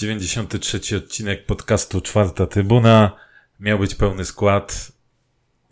[0.00, 3.16] Dziewięćdziesiąty trzeci odcinek podcastu Czwarta Trybuna.
[3.60, 4.92] Miał być pełny skład.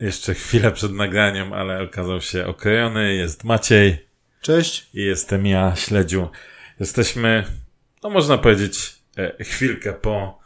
[0.01, 3.15] Jeszcze chwilę przed nagraniem, ale okazał się okrojony.
[3.15, 4.09] Jest Maciej.
[4.41, 4.89] Cześć.
[4.95, 6.29] I jestem ja, Śledziu.
[6.81, 7.45] Jesteśmy,
[8.03, 10.39] no można powiedzieć, e, chwilkę po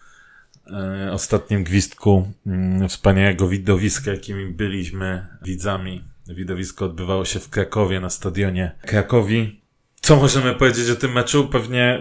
[0.67, 6.12] e, ostatnim gwizdku mm, wspaniałego widowiska, jakimi byliśmy widzami.
[6.29, 9.63] Widowisko odbywało się w Krakowie na stadionie Krakowi.
[10.01, 11.49] Co możemy powiedzieć o tym meczu?
[11.49, 12.01] Pewnie,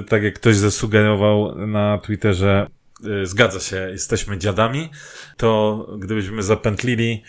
[0.00, 2.66] y, tak jak ktoś zasugerował na Twitterze,
[3.22, 4.90] y, zgadza się, jesteśmy dziadami.
[5.36, 7.22] To gdybyśmy zapętlili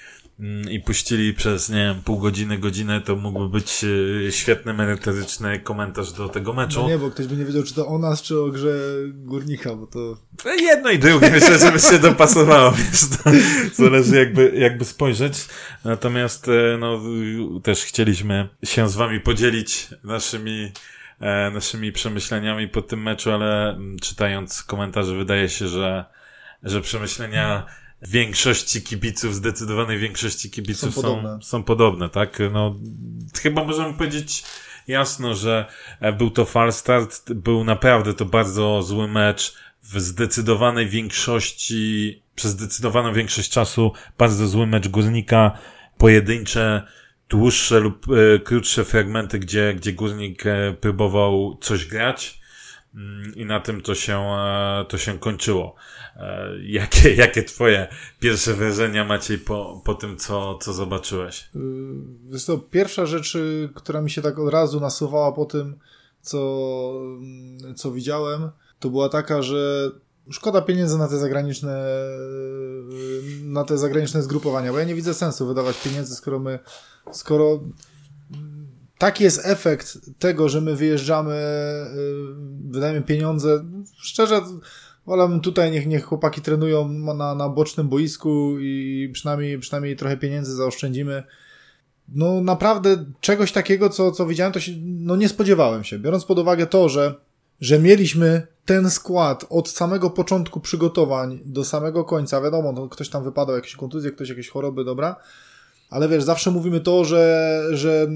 [0.72, 6.12] i puścili przez, nie wiem, pół godziny, godzinę, to mógłby być y, świetny, merytoryczny komentarz
[6.12, 6.82] do tego meczu.
[6.82, 8.74] No nie, bo ktoś by nie wiedział, czy to o nas, czy o grze
[9.14, 10.18] Górnika, bo to...
[10.46, 13.32] No Jedno i drugie, myślę, żeby się dopasowało, wiesz, to
[13.84, 15.48] zależy jakby, jakby spojrzeć.
[15.84, 17.02] Natomiast, e, no,
[17.64, 20.72] też chcieliśmy się z wami podzielić naszymi,
[21.20, 26.06] e, naszymi przemyśleniami po tym meczu, ale mm, czytając komentarze wydaje się, że,
[26.64, 27.66] że przemyślenia
[28.02, 31.40] większości kibiców, zdecydowanej większości kibiców Są są, podobne.
[31.42, 32.40] są podobne, tak?
[32.52, 32.76] No,
[33.42, 34.44] chyba możemy powiedzieć
[34.88, 35.66] jasno, że
[36.00, 42.52] e, był to fal start, był naprawdę to bardzo zły mecz, w zdecydowanej większości, przez
[42.52, 45.58] zdecydowaną większość czasu bardzo zły mecz Górnika,
[45.98, 46.84] pojedyncze,
[47.30, 52.40] dłuższe lub e, krótsze fragmenty, gdzie, gdzie Górnik e, próbował coś grać
[52.96, 55.76] mm, i na tym to się, e, to się kończyło.
[56.20, 57.88] E, jakie, jakie twoje
[58.20, 61.50] pierwsze wrażenia Maciej po, po tym, co, co zobaczyłeś?
[61.56, 61.62] Yy,
[62.32, 65.80] Wiesz co, pierwsza rzecz, y, która mi się tak od razu nasuwała po tym,
[66.22, 68.50] co, mm, co widziałem,
[68.80, 69.92] to była taka, że
[70.30, 71.84] szkoda pieniędzy na te zagraniczne
[72.90, 76.60] yy, na te zagraniczne zgrupowania, bo ja nie widzę sensu wydawać pieniędzy, skoro my,
[77.12, 77.60] skoro
[78.32, 78.68] mm,
[78.98, 81.42] taki jest efekt tego, że my wyjeżdżamy,
[82.70, 83.66] wydajemy pieniądze.
[83.98, 84.42] Szczerze,
[85.10, 90.56] wolałbym tutaj, niech, niech chłopaki trenują na, na bocznym boisku i przynajmniej, przynajmniej trochę pieniędzy
[90.56, 91.24] zaoszczędzimy.
[92.16, 96.00] No naprawdę czegoś takiego, co, co widziałem, to się, no nie spodziewałem się.
[96.00, 97.16] Biorąc pod uwagę to, że,
[97.62, 103.24] że mieliśmy ten skład od samego początku przygotowań do samego końca, wiadomo, no, ktoś tam
[103.24, 105.16] wypadał, jakieś kontuzje, ktoś jakieś choroby, dobra,
[105.90, 108.08] ale wiesz, zawsze mówimy to, że, że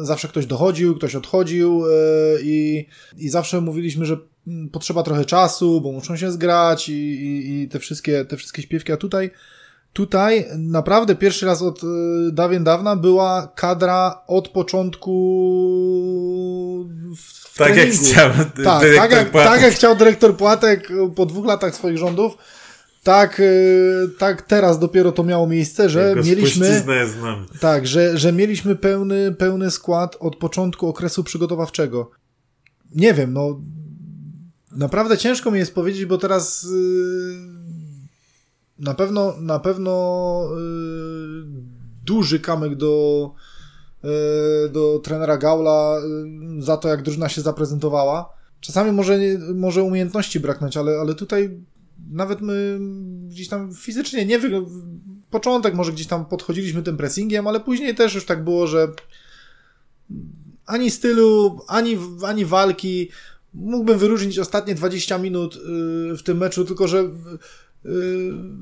[0.00, 1.90] e, zawsze ktoś dochodził, ktoś odchodził e,
[2.42, 2.86] i,
[3.18, 7.68] i zawsze mówiliśmy, że mm, potrzeba trochę czasu, bo muszą się zgrać i, i, i
[7.68, 9.30] te, wszystkie, te wszystkie śpiewki, a tutaj
[9.92, 11.86] Tutaj naprawdę pierwszy raz od y,
[12.32, 15.12] dawien dawna była kadra od początku
[17.56, 18.30] Tak jak chciał
[18.64, 19.52] tak, dyrektor tak, jak, Płatek.
[19.52, 22.36] tak jak chciał dyrektor Płatek po dwóch latach swoich rządów,
[23.02, 27.46] tak, y, tak teraz dopiero to miało miejsce, że Jego mieliśmy znam.
[27.60, 32.10] tak, że, że mieliśmy pełny, pełny skład od początku okresu przygotowawczego.
[32.94, 33.60] Nie wiem, no
[34.72, 36.72] naprawdę ciężko mi jest powiedzieć, bo teraz yy,
[38.78, 41.44] na pewno na pewno yy,
[42.04, 43.30] duży kamyk do
[44.72, 46.00] do trenera Gaula
[46.58, 48.32] za to, jak drużyna się zaprezentowała.
[48.60, 49.18] Czasami może,
[49.54, 51.60] może umiejętności braknąć, ale, ale tutaj
[52.10, 52.78] nawet my
[53.28, 54.70] gdzieś tam fizycznie nie wygląda.
[55.30, 58.88] Początek może gdzieś tam podchodziliśmy tym pressingiem, ale później też już tak było, że
[60.66, 63.08] ani stylu, ani, ani walki.
[63.54, 67.10] Mógłbym wyróżnić ostatnie 20 minut yy, w tym meczu, tylko że yy,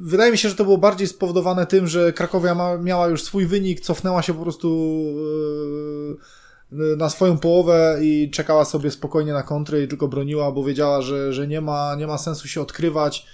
[0.01, 3.47] wydaje mi się, że to było bardziej spowodowane tym, że Krakowia ma, miała już swój
[3.47, 4.69] wynik, cofnęła się po prostu
[6.09, 6.40] yy,
[6.73, 11.33] na swoją połowę i czekała sobie spokojnie na kontry i tylko broniła, bo wiedziała, że,
[11.33, 13.27] że nie, ma, nie ma sensu się odkrywać.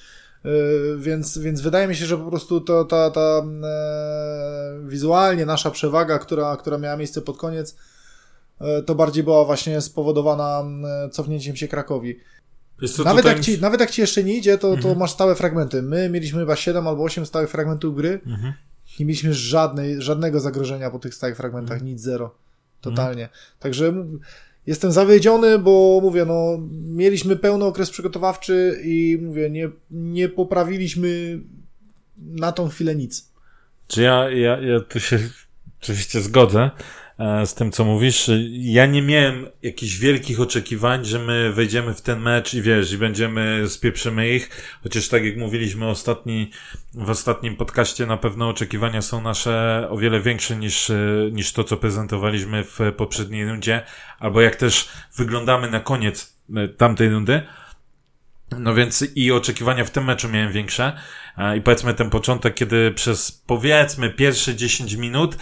[0.44, 0.50] Yy,
[0.98, 6.18] Więc, więc wydaje mi się, że po prostu to, ta, ta e, wizualnie nasza przewaga,
[6.18, 7.76] która, która miała miejsce pod koniec,
[8.60, 10.64] e, to bardziej była właśnie spowodowana
[11.12, 12.18] cofnięciem się Krakowi.
[12.96, 14.98] Co, Nawet, tutaj- jak ci, nawet jak ci jeszcze nie idzie, to, to Mhm.
[14.98, 15.82] masz stałe fragmenty.
[15.82, 18.20] My mieliśmy chyba 7 albo 8 stałych fragmentów gry.
[18.26, 18.52] Mhm.
[19.00, 21.90] Nie mieliśmy żadnej, żadnego zagrożenia po tych stałych fragmentach, Mhm.
[21.90, 22.34] nic zero.
[22.80, 23.28] Totalnie.
[23.58, 24.20] Także m-
[24.66, 31.40] jestem zawiedziony, bo mówię, no, mieliśmy pełny okres przygotowawczy i mówię, nie, nie poprawiliśmy
[32.18, 33.28] na tą chwilę nic.
[33.88, 35.18] Czy ja, ja, ja tu się
[35.82, 36.70] oczywiście zgodzę
[37.18, 38.30] z tym, co mówisz.
[38.50, 42.98] Ja nie miałem jakichś wielkich oczekiwań, że my wejdziemy w ten mecz i wiesz, i
[42.98, 44.50] będziemy, spieprzymy ich.
[44.82, 46.50] Chociaż tak jak mówiliśmy ostatni,
[46.94, 50.96] w ostatnim podcaście, na pewno oczekiwania są nasze o wiele większe niż, e,
[51.32, 53.82] niż to, co prezentowaliśmy w poprzedniej rundzie.
[54.18, 57.42] Albo jak też wyglądamy na koniec e, tamtej rundy.
[58.58, 60.92] No więc i oczekiwania w tym meczu miałem większe.
[61.38, 65.36] E, I powiedzmy ten początek, kiedy przez powiedzmy pierwsze 10 minut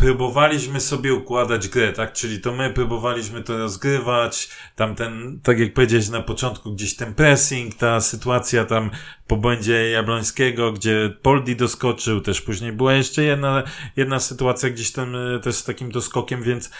[0.00, 2.12] próbowaliśmy sobie układać grę, tak?
[2.12, 7.14] Czyli to my próbowaliśmy to rozgrywać, tam ten, tak jak powiedziałeś na początku, gdzieś ten
[7.14, 8.90] pressing, ta sytuacja tam
[9.26, 13.62] po błędzie Jablońskiego, gdzie Poldi doskoczył, też później była jeszcze jedna,
[13.96, 16.70] jedna sytuacja gdzieś tam e, też z takim doskokiem, więc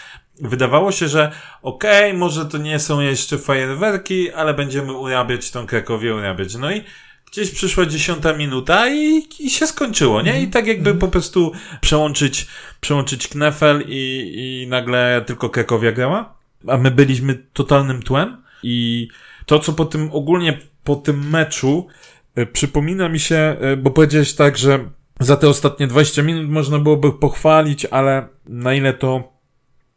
[0.41, 1.33] wydawało się, że
[1.63, 6.55] okej, okay, może to nie są jeszcze fajerwerki, ale będziemy urabiać tą Krakowię, urabiać.
[6.55, 6.85] No i
[7.33, 10.43] gdzieś przyszła dziesiąta minuta i, i się skończyło, nie?
[10.43, 12.47] I tak jakby po prostu przełączyć,
[12.81, 16.35] przełączyć knefel i, i nagle tylko Krakowia grała.
[16.67, 19.09] A my byliśmy totalnym tłem i
[19.47, 21.87] to, co po tym ogólnie po tym meczu
[22.39, 24.91] y, przypomina mi się, y, bo powiedziałeś tak, że
[25.21, 29.30] za te ostatnie 20 minut można byłoby pochwalić, ale na ile to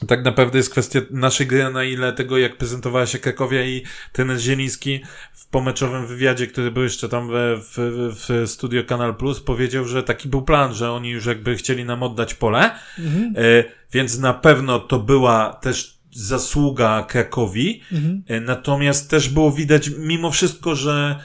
[0.07, 4.39] tak naprawdę jest kwestia naszej gry, na ile tego, jak prezentowała się Krakowia i ten
[4.39, 4.99] Zieliński
[5.33, 7.73] w pomeczowym wywiadzie, który był jeszcze tam we, w,
[8.15, 12.03] w Studio Kanal Plus, powiedział, że taki był plan, że oni już jakby chcieli nam
[12.03, 13.33] oddać pole, mhm.
[13.37, 18.23] e, więc na pewno to była też zasługa Krakowi, mhm.
[18.27, 21.19] e, natomiast też było widać mimo wszystko, że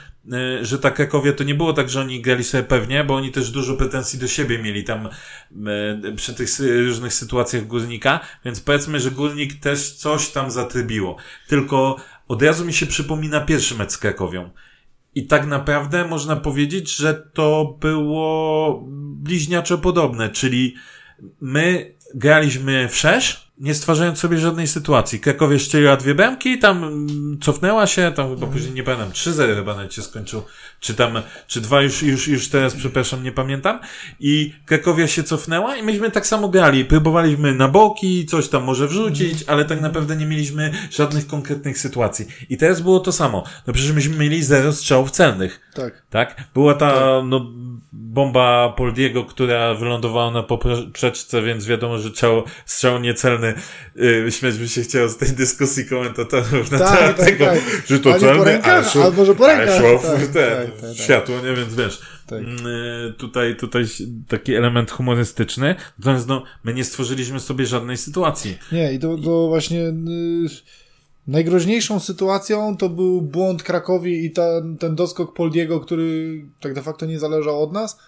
[0.61, 3.51] że ta Krakowia to nie było tak, że oni grali sobie pewnie, bo oni też
[3.51, 6.49] dużo pretensji do siebie mieli tam e, przy tych
[6.85, 11.17] różnych sytuacjach Górnika, więc powiedzmy, że Górnik też coś tam zatrybiło.
[11.47, 11.95] Tylko
[12.27, 14.49] od razu mi się przypomina pierwszy mecz z Krakowią.
[15.15, 18.83] I tak naprawdę można powiedzieć, że to było
[19.15, 20.75] bliźniaczo podobne, czyli
[21.41, 25.19] my graliśmy w sześć, nie stwarzając sobie żadnej sytuacji.
[25.19, 27.07] Krakowie szczeliła dwie bramki, tam
[27.41, 30.43] cofnęła się, tam chyba później nie pamiętam, 3-0 chyba nawet się skończył,
[30.79, 33.79] czy tam, czy dwa już, już, już teraz, przepraszam, nie pamiętam.
[34.19, 36.85] I Krakowia się cofnęła i myśmy tak samo grali.
[36.85, 39.43] Próbowaliśmy na boki, coś tam może wrzucić, mhm.
[39.47, 42.25] ale tak naprawdę nie mieliśmy żadnych konkretnych sytuacji.
[42.49, 43.43] I teraz było to samo.
[43.67, 45.69] No przecież myśmy mieli zero strzałów celnych.
[45.73, 46.03] Tak.
[46.09, 46.35] Tak?
[46.53, 47.25] Była ta, tak.
[47.25, 47.51] no,
[47.91, 53.53] bomba Poldiego, która wylądowała na poprzeczce, więc wiadomo, że strzał, strzał niecelny.
[53.95, 57.59] Yy, śmiać by się chciał z tej dyskusji komentatorów na tak, temat tak, tego, tak.
[57.87, 59.77] że to celny, ale, szło, albo że po rękach.
[59.77, 61.53] szło tak, ten, tak, tak, światło, nie?
[61.53, 62.41] Więc wiesz, tak.
[62.41, 63.85] yy, tutaj, tutaj
[64.27, 65.75] taki element humorystyczny.
[65.99, 68.57] Natomiast no, my nie stworzyliśmy sobie żadnej sytuacji.
[68.71, 69.79] Nie, i to, to właśnie...
[69.79, 70.49] Yy
[71.29, 77.05] Najgroźniejszą sytuacją to był błąd Krakowi i ten, ten doskok Poldiego, który tak de facto
[77.05, 77.99] nie zależał od nas.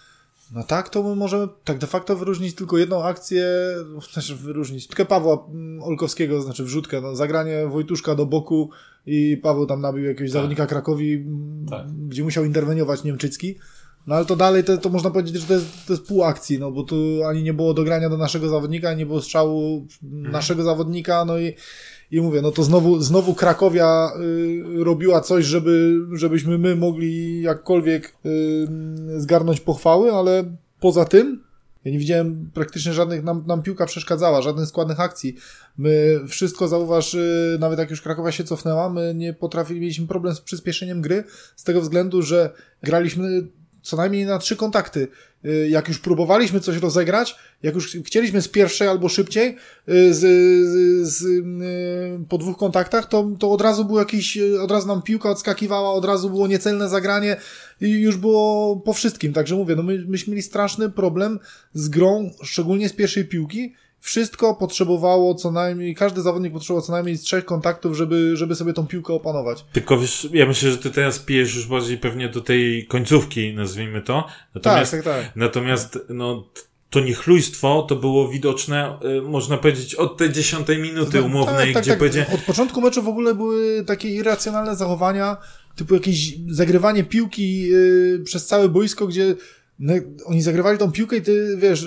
[0.52, 3.46] No tak, to my możemy tak de facto wyróżnić tylko jedną akcję,
[4.12, 8.70] znaczy wyróżnić, tylko Pawła mm, Olkowskiego, znaczy wrzutkę, no, zagranie Wojtuszka do boku
[9.06, 10.32] i Paweł tam nabił jakiegoś tak.
[10.32, 11.86] zawodnika Krakowi, mm, tak.
[11.90, 13.58] gdzie musiał interweniować Niemczycki.
[14.06, 16.58] No ale to dalej, to, to można powiedzieć, że to jest, to jest pół akcji,
[16.58, 16.96] no bo tu
[17.26, 20.32] ani nie było dogrania do naszego zawodnika, ani nie było strzału mhm.
[20.32, 21.54] naszego zawodnika, no i
[22.12, 24.12] i mówię, no to znowu, znowu Krakowia
[24.80, 30.44] y, robiła coś, żeby, żebyśmy my mogli jakkolwiek y, zgarnąć pochwały, ale
[30.80, 31.44] poza tym
[31.84, 35.36] ja nie widziałem praktycznie żadnych, nam, nam piłka przeszkadzała, żadnych składnych akcji.
[35.78, 40.34] My wszystko, zauważ, y, nawet jak już Krakowia się cofnęła, my nie potrafili, mieliśmy problem
[40.34, 41.24] z przyspieszeniem gry,
[41.56, 42.50] z tego względu, że
[42.82, 43.46] graliśmy
[43.82, 45.08] co najmniej na trzy kontakty.
[45.44, 49.56] Y, jak już próbowaliśmy coś rozegrać, jak już chcieliśmy z pierwszej albo szybciej,
[49.88, 50.20] y, z,
[50.68, 55.02] z, z, y, po dwóch kontaktach, to, to od razu był jakiś, od razu nam
[55.02, 57.36] piłka odskakiwała, od razu było niecelne zagranie
[57.80, 59.32] i już było po wszystkim.
[59.32, 61.38] Także mówię, no my, myśmy mieli straszny problem
[61.74, 67.16] z grą, szczególnie z pierwszej piłki, wszystko potrzebowało co najmniej, każdy zawodnik potrzebował co najmniej
[67.16, 69.64] z trzech kontaktów, żeby, żeby sobie tą piłkę opanować.
[69.72, 74.02] Tylko wiesz, ja myślę, że ty teraz pijesz już bardziej pewnie do tej końcówki, nazwijmy
[74.02, 74.26] to.
[74.54, 75.36] Natomiast, tak, tak, tak.
[75.36, 76.48] Natomiast, no,
[76.90, 81.82] to niechlujstwo to było widoczne, y, można powiedzieć, od tej dziesiątej minuty umownej, tak, tak,
[81.82, 82.00] gdzie tak.
[82.00, 82.26] będzie...
[82.34, 85.36] Od początku meczu w ogóle były takie irracjonalne zachowania,
[85.76, 89.34] typu jakieś zagrywanie piłki yy, przez całe boisko, gdzie
[89.78, 89.94] no,
[90.24, 91.86] oni zagrywali tą piłkę i ty, wiesz,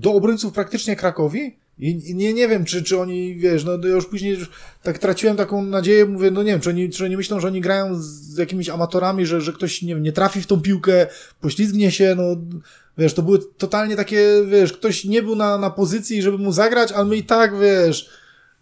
[0.00, 1.56] do obrońców praktycznie Krakowi.
[1.78, 4.50] I nie, nie wiem, czy, czy oni, wiesz, no ja już później już
[4.82, 7.60] tak traciłem taką nadzieję, mówię, no nie wiem, czy oni, czy oni myślą, że oni
[7.60, 11.06] grają z jakimiś amatorami, że, że ktoś nie, nie trafi w tą piłkę,
[11.40, 12.36] poślizgnie się, no
[12.98, 16.92] wiesz, to były totalnie takie, wiesz, ktoś nie był na, na pozycji, żeby mu zagrać,
[16.92, 18.10] ale my i tak, wiesz,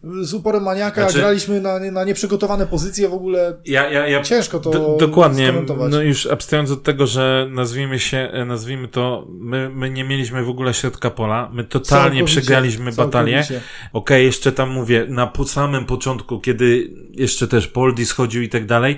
[0.02, 3.56] z uporem maniaka, znaczy, graliśmy na, na nieprzygotowane pozycje w ogóle.
[3.64, 5.54] Ja, ja, ja, ciężko to do, Dokładnie.
[5.90, 10.48] No już abstrahując od tego, że nazwijmy się, nazwijmy to, my, my nie mieliśmy w
[10.48, 13.40] ogóle środka pola, my totalnie całkowicie, przegraliśmy batalię.
[13.40, 13.60] Okej,
[13.92, 18.96] okay, jeszcze tam mówię, na samym początku, kiedy jeszcze też Poldi schodził i tak dalej,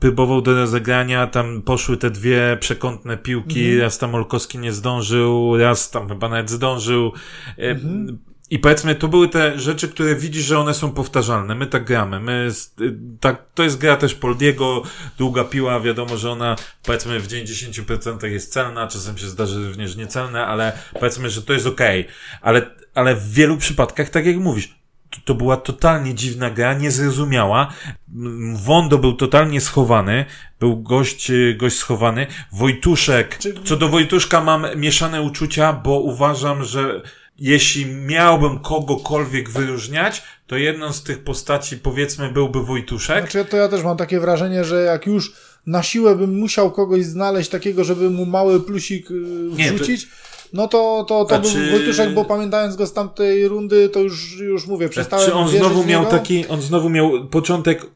[0.00, 3.80] próbował do rozegrania, tam poszły te dwie przekątne piłki, mhm.
[3.80, 7.12] raz tam Olkowski nie zdążył, raz tam chyba nawet zdążył.
[7.58, 8.18] E, mhm
[8.54, 11.54] I powiedzmy, to były te rzeczy, które widzisz, że one są powtarzalne.
[11.54, 12.20] My tak gramy.
[12.20, 12.48] My,
[12.80, 14.82] y, tak, to jest gra też Poldiego,
[15.18, 20.46] długa piła, wiadomo, że ona, powiedzmy, w 90% jest celna, czasem się zdarzy również niecelna,
[20.46, 22.00] ale powiedzmy, że to jest okej.
[22.00, 22.14] Okay.
[22.42, 24.74] Ale, ale w wielu przypadkach, tak jak mówisz,
[25.10, 27.72] to, to była totalnie dziwna gra, niezrozumiała.
[28.54, 30.24] Wondo był totalnie schowany,
[30.60, 32.26] był gość, y, gość schowany.
[32.52, 37.02] Wojtuszek, co do Wojtuszka mam mieszane uczucia, bo uważam, że
[37.38, 43.30] jeśli miałbym kogokolwiek wyróżniać, to jedną z tych postaci, powiedzmy, byłby Wojtuszek.
[43.30, 45.32] Znaczy, to ja też mam takie wrażenie, że jak już
[45.66, 49.08] na siłę bym musiał kogoś znaleźć takiego, żeby mu mały plusik
[49.50, 50.16] wrzucić, Nie, to...
[50.52, 51.58] no to, to, to znaczy...
[51.58, 55.48] był Wojtuszek, bo pamiętając go z tamtej rundy, to już, już mówię, przestałem Czy on
[55.48, 57.86] znowu miał taki, on znowu miał początek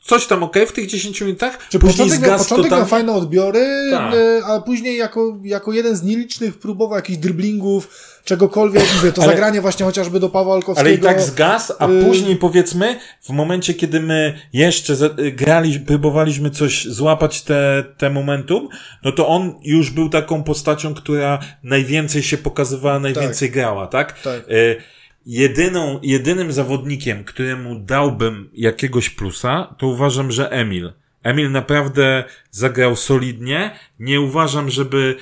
[0.00, 1.68] coś tam ok w tych 10 minutach.
[1.68, 4.14] Czy później początek, początek miał fajne odbiory, tak.
[4.14, 7.88] E, a później jako, jako jeden z nielicznych próbował jakichś driblingów,
[8.24, 10.88] czegokolwiek, mówię, to ale, zagranie właśnie chociażby do Pawła Alkowskiego.
[10.88, 12.04] Ale i tak zgas, a y...
[12.04, 14.94] później powiedzmy, w momencie, kiedy my jeszcze
[15.32, 18.68] grali, próbowaliśmy coś złapać te, te momentum,
[19.04, 23.54] no to on już był taką postacią, która najwięcej się pokazywała, najwięcej tak.
[23.54, 24.20] grała, tak?
[24.20, 24.50] tak.
[24.50, 24.97] Y
[25.28, 30.92] jedyną, jedynym zawodnikiem, któremu dałbym jakiegoś plusa, to uważam, że Emil.
[31.22, 33.70] Emil naprawdę zagrał solidnie.
[33.98, 35.16] Nie uważam, żeby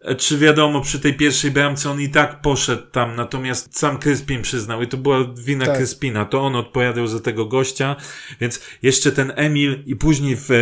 [0.00, 4.42] E, czy wiadomo, przy tej pierwszej bramce on i tak poszedł tam, natomiast sam Kryspin
[4.42, 5.76] przyznał i to była wina tak.
[5.76, 7.96] Kryspina, to on odpowiadał za tego gościa,
[8.40, 10.56] więc jeszcze ten Emil i później w, e,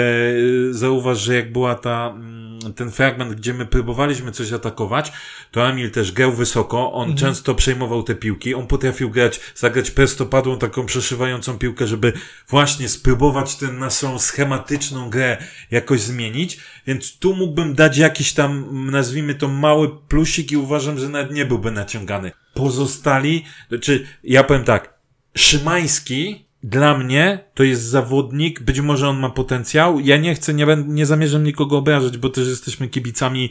[0.75, 2.46] zauważ, że jak była ta, mm,
[2.77, 5.13] ten fragment, gdzie my próbowaliśmy coś atakować,
[5.51, 7.19] to Emil też grał wysoko, on mhm.
[7.19, 12.13] często przejmował te piłki, on potrafił grać, zagrać prostopadłą, taką przeszywającą piłkę, żeby
[12.49, 15.37] właśnie spróbować tę naszą schematyczną grę
[15.71, 21.09] jakoś zmienić, więc tu mógłbym dać jakiś tam, nazwijmy to mały plusik i uważam, że
[21.09, 22.33] nawet nie byłby naciągany.
[22.55, 24.97] Pozostali, znaczy, ja powiem tak,
[25.37, 30.01] Szymański dla mnie to jest zawodnik, być może on ma potencjał.
[30.01, 33.51] Ja nie chcę, nie, nie zamierzam nikogo obrażać, bo też jesteśmy kibicami,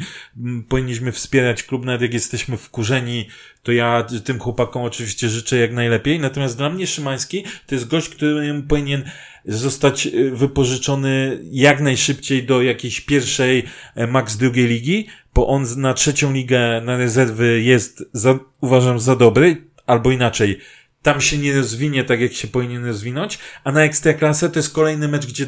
[0.69, 3.27] powinniśmy wspierać klub, nawet jak jesteśmy wkurzeni,
[3.63, 6.19] to ja tym chłopakom oczywiście życzę jak najlepiej.
[6.19, 9.03] Natomiast dla mnie Szymański to jest gość, który powinien
[9.45, 13.63] zostać y, wypożyczony jak najszybciej do jakiejś pierwszej
[13.95, 19.15] e, max drugiej ligi, bo on na trzecią ligę na rezerwy jest, za, uważam, za
[19.15, 20.59] dobry, albo inaczej,
[21.05, 25.07] tam się nie rozwinie tak, jak się powinien rozwinąć, a na ekstraklasę to jest kolejny
[25.07, 25.45] mecz, gdzie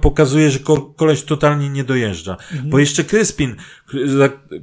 [0.00, 2.32] pokazuje, że ko koleś totalnie nie dojeżdża.
[2.32, 2.70] Mhm.
[2.70, 3.56] Bo jeszcze Kryspin,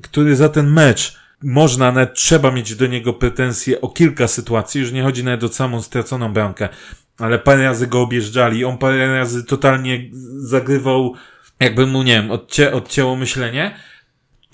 [0.01, 4.91] który za ten mecz można, nawet trzeba mieć do niego pretensje o kilka sytuacji, już
[4.91, 6.69] nie chodzi nawet o samą straconą bramkę,
[7.17, 11.15] ale parę razy go objeżdżali, on parę razy totalnie zagrywał,
[11.59, 13.75] jakby mu, nie wiem, odcię odcięło myślenie,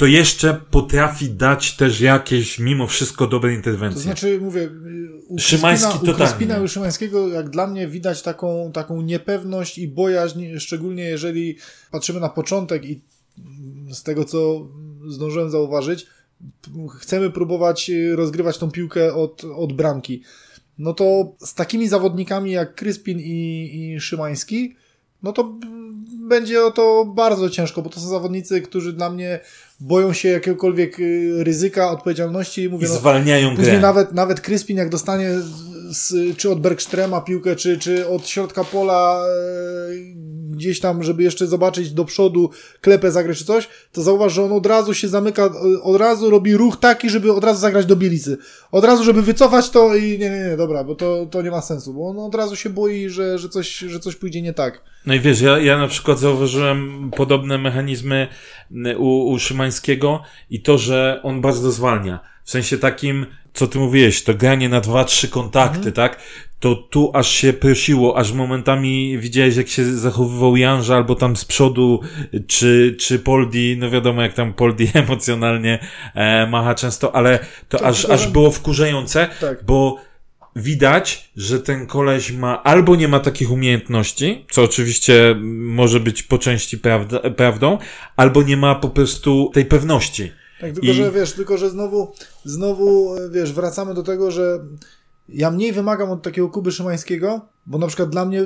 [0.01, 3.97] to jeszcze potrafi dać też jakieś, mimo wszystko, dobre interwencje.
[3.97, 4.69] To znaczy, mówię,
[5.27, 9.77] u Szymański Kryspina, u Kryspina i u Szymańskiego, jak dla mnie, widać taką, taką niepewność
[9.77, 11.57] i bojaźń, szczególnie jeżeli
[11.91, 13.01] patrzymy na początek i
[13.91, 14.67] z tego, co
[15.07, 16.07] zdążyłem zauważyć,
[16.99, 20.23] chcemy próbować rozgrywać tą piłkę od, od bramki.
[20.77, 24.75] No to z takimi zawodnikami jak Kryspin i, i Szymański,
[25.23, 25.53] no to
[26.29, 29.39] będzie o to bardzo ciężko, bo to są zawodnicy, którzy dla mnie
[29.79, 32.69] boją się jakiegokolwiek y, ryzyka, odpowiedzialności.
[32.69, 35.29] Mówię, I no, zwalniają no, Później nawet, nawet Kryspin, jak dostanie
[35.91, 41.47] z, czy od Bergstrema piłkę, czy, czy od środka pola e, gdzieś tam, żeby jeszcze
[41.47, 42.49] zobaczyć do przodu,
[42.81, 45.49] klepę zagrać czy coś, to zauważ, że on od razu się zamyka,
[45.83, 48.37] od razu robi ruch taki, żeby od razu zagrać do Bielicy.
[48.71, 51.61] Od razu, żeby wycofać to i nie, nie, nie, dobra, bo to, to nie ma
[51.61, 54.83] sensu, bo on od razu się boi, że, że, coś, że coś pójdzie nie tak.
[55.05, 58.27] No i wiesz, ja, ja na przykład zauważyłem podobne mechanizmy
[58.97, 62.19] u, u Szymańskiego i to, że on bardzo zwalnia.
[62.43, 65.93] W sensie takim, co ty mówiłeś, to granie na dwa, trzy kontakty, mhm.
[65.93, 66.19] tak?
[66.59, 71.45] To tu aż się prosiło, aż momentami widziałeś, jak się zachowywał Janża albo tam z
[71.45, 72.01] przodu,
[72.47, 75.79] czy, czy Poldi, no wiadomo, jak tam Poldi emocjonalnie
[76.15, 79.65] e, macha często, ale to tak, aż, aż było wkurzające, tak.
[79.65, 79.97] bo
[80.55, 86.37] widać, że ten koleś ma albo nie ma takich umiejętności, co oczywiście może być po
[86.37, 87.77] części prawda, prawdą,
[88.15, 90.31] albo nie ma po prostu tej pewności.
[90.61, 90.93] Tak, tylko I...
[90.93, 92.11] że wiesz, tylko że znowu,
[92.45, 94.59] znowu, wiesz, wracamy do tego, że
[95.29, 98.45] ja mniej wymagam od takiego Kuby Szymańskiego, bo na przykład dla mnie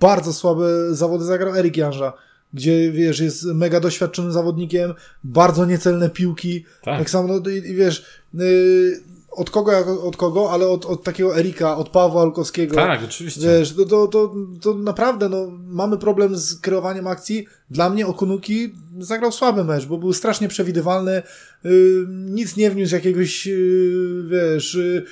[0.00, 2.12] bardzo słabe zawody zagrał Erik Janża,
[2.54, 4.94] gdzie, wiesz, jest mega doświadczonym zawodnikiem,
[5.24, 8.04] bardzo niecelne piłki, tak, tak samo, no, i, i wiesz,
[8.34, 12.74] yy, od kogo, od kogo, ale od, od takiego Erika, od Pawła Olkowskiego.
[12.74, 13.40] Tak, oczywiście.
[13.40, 17.46] Wiesz, to, to, to, to naprawdę, no, mamy problem z kreowaniem akcji.
[17.70, 21.22] Dla mnie Okunuki zagrał słaby mecz, bo był strasznie przewidywalny,
[21.64, 25.04] yy, nic nie wniósł jakiegoś, yy, wiesz, yy,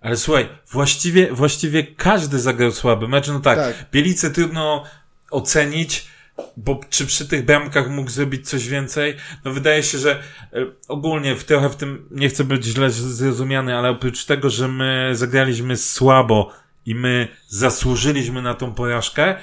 [0.00, 3.28] Ale słuchaj, właściwie, właściwie każdy zagrał słaby mecz.
[3.28, 3.74] No tak, Tak.
[3.92, 4.84] Bielice trudno
[5.30, 6.06] ocenić,
[6.56, 9.16] bo czy przy tych bramkach mógł zrobić coś więcej?
[9.44, 10.22] No wydaje się, że
[10.52, 14.68] e, ogólnie w, trochę w tym, nie chcę być źle zrozumiany, ale oprócz tego, że
[14.68, 16.52] my zagraliśmy słabo
[16.86, 19.34] i my zasłużyliśmy na tą porażkę,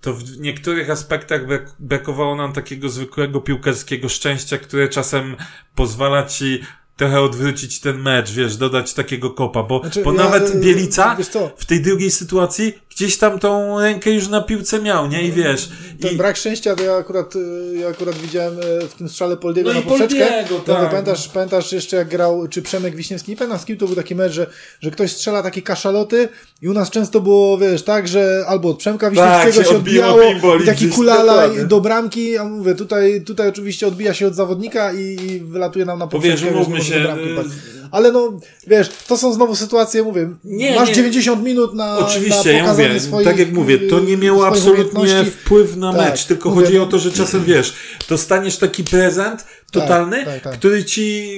[0.00, 5.36] to w niektórych aspektach brak, brakowało nam takiego zwykłego piłkarskiego szczęścia, które czasem
[5.74, 6.62] pozwala ci
[6.98, 11.16] trochę odwrócić ten mecz, wiesz, dodać takiego kopa, bo, Znaczy, bo ja, nawet Bielica
[11.56, 15.22] w tej drugiej sytuacji gdzieś tam tą rękę już na piłce miał, nie?
[15.22, 15.68] I wiesz.
[16.00, 19.36] Ten I, brak szczęścia to ja akurat, y, ja akurat widziałem e, w tym strzale
[19.36, 20.26] Poldiego No na i poprzeczkę.
[20.26, 20.90] Poldiego, No, tak.
[20.90, 24.14] pamiętasz, pamiętasz jeszcze jak grał, czy Przemek Wiśniewski, nie pamiętam z kim to był taki
[24.14, 24.46] mecz, że,
[24.80, 26.28] że ktoś strzela takie kaszaloty
[26.62, 30.22] i u nas często było, wiesz, tak, że albo od Przemka Wiśniewskiego Tak, się odbijało
[30.62, 34.98] i taki kulala do bramki, a mówię, tutaj, tutaj oczywiście odbija się od zawodnika i,
[34.98, 36.46] i wylatuje nam na poprzeczkę.
[36.88, 37.48] Się, bramki y, padł.
[37.90, 40.94] Ale no, wiesz, to są znowu sytuacje, mówię, Nie, masz nie.
[40.94, 44.52] 90 minut na, Oczywiście, na ja mówię, swoich, tak jak mówię, to nie miało swoich
[44.52, 45.40] absolutnie umiejętności.
[45.40, 47.74] wpływ na Tak, mecz, tylko mówię, chodzi o to, że czasem wiesz,
[48.08, 50.52] dostaniesz taki prezent totalny, tak, tak.
[50.52, 51.28] który ci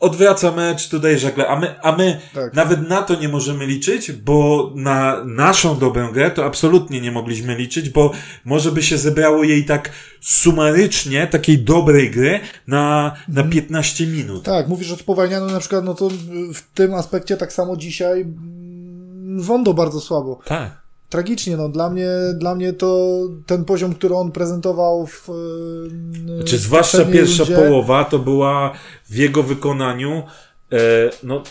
[0.00, 2.54] odwraca mecz, dodaje żagle, a my, a my Tak.
[2.54, 7.54] nawet na to nie możemy liczyć, bo na naszą dobrą grę to absolutnie nie mogliśmy
[7.56, 8.10] liczyć, bo
[8.44, 14.42] może by się zebrało jej tak sumarycznie, takiej dobrej gry na, na 15 minut.
[14.44, 16.08] Tak, mówisz o spowalnianiu na przykład, no to
[16.54, 20.40] w tym aspekcie tak samo dzisiaj mm, Wondo bardzo słabo.
[20.44, 20.85] Tak.
[21.08, 25.28] Tragicznie, no dla mnie, dla mnie to ten poziom, który on prezentował w
[26.28, 28.72] yy, Czy w zwłaszcza poprzedniej pierwsza rundzie, połowa to była
[29.08, 30.22] w jego wykonaniu.
[30.72, 30.76] E,
[31.22, 31.42] no,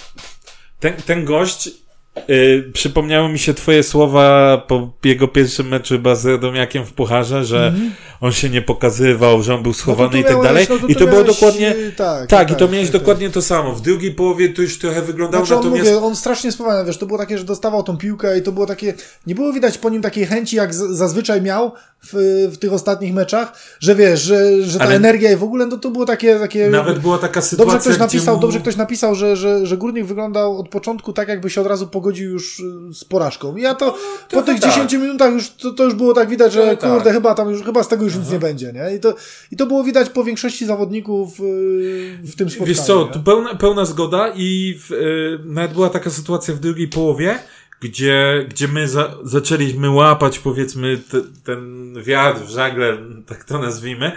[0.79, 1.84] ten, ten gość.
[2.15, 7.45] E, przypomniały mi się twoje słowa po jego pierwszym meczu chyba z Radomiakiem w Pucharze,
[7.45, 7.73] że
[8.21, 10.67] on się nie pokazywał, że on był schowany tu i tak dalej.
[10.69, 11.67] no to I to było miałeś, dokładnie.
[11.77, 13.01] yy, tak, Tak, tak, i to miałeś tak, tak.
[13.01, 13.73] dokładnie to samo.
[13.73, 15.91] W drugiej połowie to już trochę wyglądało, Znaczy on, natomiast.
[15.93, 18.65] mówię, on strasznie spowalnia, wiesz, to było takie, że dostawał tą piłkę i to było
[18.65, 18.93] takie,
[19.27, 21.71] nie było widać po nim takiej chęci, jak zazwyczaj miał
[22.07, 22.13] w,
[22.53, 25.77] w tych ostatnich meczach, że wiesz, że, że ta Ale- energia i w ogóle, no
[25.77, 27.73] to było takie, takie Nawet była taka sytuacja.
[27.73, 31.27] Dobrze ktoś napisał, mu- dobrze ktoś napisał, że, że, że Górnik wyglądał od początku tak,
[31.27, 33.55] jakby się od razu pogodził już y, z porażką.
[33.55, 33.97] I ja to, po
[34.29, 34.71] trochę tych tak.
[34.71, 36.91] 10 minutach już to, to już było tak widać, że Trochę tak.
[36.91, 38.95] kurde, chyba tam już chyba z tego już nic nie będzie, nie?
[38.95, 39.15] I to,
[39.51, 42.75] I to było widać po większości zawodników y, w tym spotkaniu.
[42.75, 43.11] Wiesz co, nie?
[43.11, 47.39] tu pełna, pełna zgoda i w, y, nawet była taka sytuacja w drugiej połowie,
[47.81, 54.11] gdzie, gdzie my za, zaczęliśmy łapać powiedzmy te, ten wiatr w żagle, tak to nazwijmy,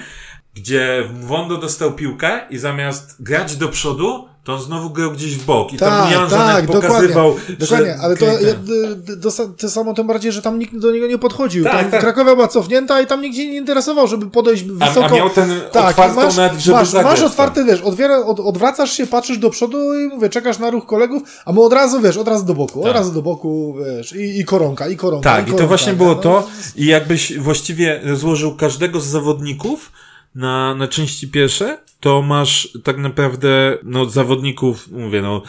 [0.54, 5.44] gdzie Wondo dostał piłkę i zamiast grać do przodu, to on znowu grał gdzieś w
[5.44, 8.34] bok i tam Tak, Jan tak, pokazywał, dokładnie, dokładnie, ale to, ja,
[9.16, 11.64] dosa- to samo tym bardziej, że tam nikt do niego nie podchodził.
[11.64, 12.00] Tak, tam tak.
[12.00, 15.06] Krakowia była cofnięta i tam nikt się nie interesował, żeby podejść a, wysoko.
[15.06, 17.28] a miał ten Tak, otwartą masz, nawet, żeby masz, zagrać masz tam.
[17.28, 21.22] otwarte, wiesz, odwiera, od, odwracasz się, patrzysz do przodu i mówię, czekasz na ruch kolegów,
[21.46, 22.94] a my od razu, wiesz, od razu do boku, od Tak.
[22.94, 25.98] razu do boku, wiesz, i, i koronka, i koronka, Tak, i koronka, to właśnie nie?
[25.98, 26.46] było No, to.
[26.76, 29.92] I jakbyś właściwie złożył każdego z zawodników
[30.34, 35.42] na, na części pierwsze, to masz tak naprawdę, no, zawodników, mówię, no,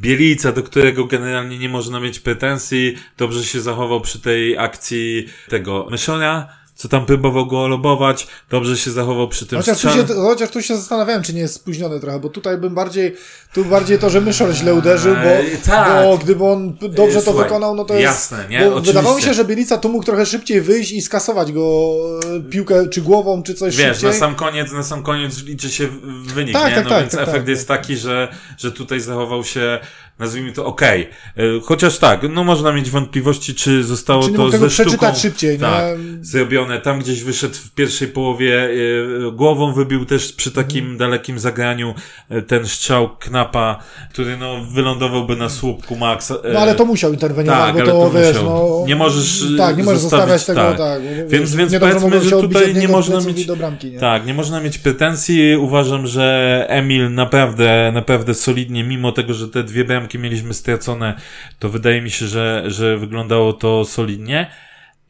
[0.00, 5.86] Bielica, do którego generalnie nie można mieć pretensji, dobrze się zachował przy tej akcji tego
[5.90, 10.50] Myszona, co tam próbował go lobować, dobrze się zachował przy tym Chociaż tu, się, chociaż
[10.50, 13.16] tu się zastanawiałem, czy nie jest spóźniony trochę, bo tutaj bym bardziej,
[13.54, 16.04] tu bardziej to, że Myszor źle uderzył, bo, Ej, tak.
[16.04, 18.04] bo gdyby on dobrze to wykonał, no to jest...
[18.04, 18.70] jasne, nie?
[18.70, 21.94] Bo wydawało mi się, że Bielica tu mógł trochę szybciej wyjść i skasować go
[22.36, 24.10] e, piłkę, czy głową, czy coś Wiesz, szybciej.
[24.10, 25.88] na sam koniec, na sam koniec liczy się
[26.26, 26.74] wynik, Tak, nie?
[26.74, 27.80] tak, no tak, więc tak, efekt tak, jest tak.
[27.80, 29.78] taki, że, że tutaj zachował się,
[30.18, 31.08] nazwijmy to okej.
[31.38, 35.58] Y, Chociaż tak, no można mieć wątpliwości, czy zostało Czy to ze sztuką przeczytać szybciej,
[35.58, 36.24] tak, nie?
[36.24, 36.65] zrobione.
[36.82, 40.98] Tam gdzieś wyszedł w pierwszej połowie, y, głową wybił też przy takim Mhm.
[40.98, 41.94] dalekim zagraniu
[42.32, 43.78] y, ten strzał Knapa,
[44.12, 46.30] który no wylądowałby na słupku Max.
[46.30, 48.84] y, No ale to musiał interweniować, tak, bo to, to wiesz, no...
[48.86, 50.78] Nie możesz, Tak, nie możesz zostawiać tego, tak.
[50.78, 51.02] tak.
[51.28, 53.98] Więc- więc powiedzmy, że tutaj nie można mieć- bramki, nie?
[53.98, 55.56] Tak, nie można mieć pretensji.
[55.56, 61.14] Uważam, że Emil naprawdę, naprawdę solidnie, mimo tego, że te dwie bramki mieliśmy stracone,
[61.58, 64.50] to wydaje mi się, że, że wyglądało to solidnie.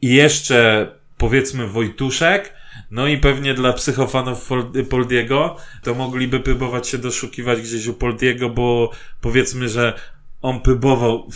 [0.01, 0.87] I jeszcze
[1.17, 2.53] powiedzmy Wojtuszek,
[2.91, 4.49] no i pewnie dla psychofanów
[4.89, 9.99] Poldiego, to mogliby próbować się doszukiwać gdzieś u Poldiego, bo powiedzmy, że
[10.41, 11.29] on próbował,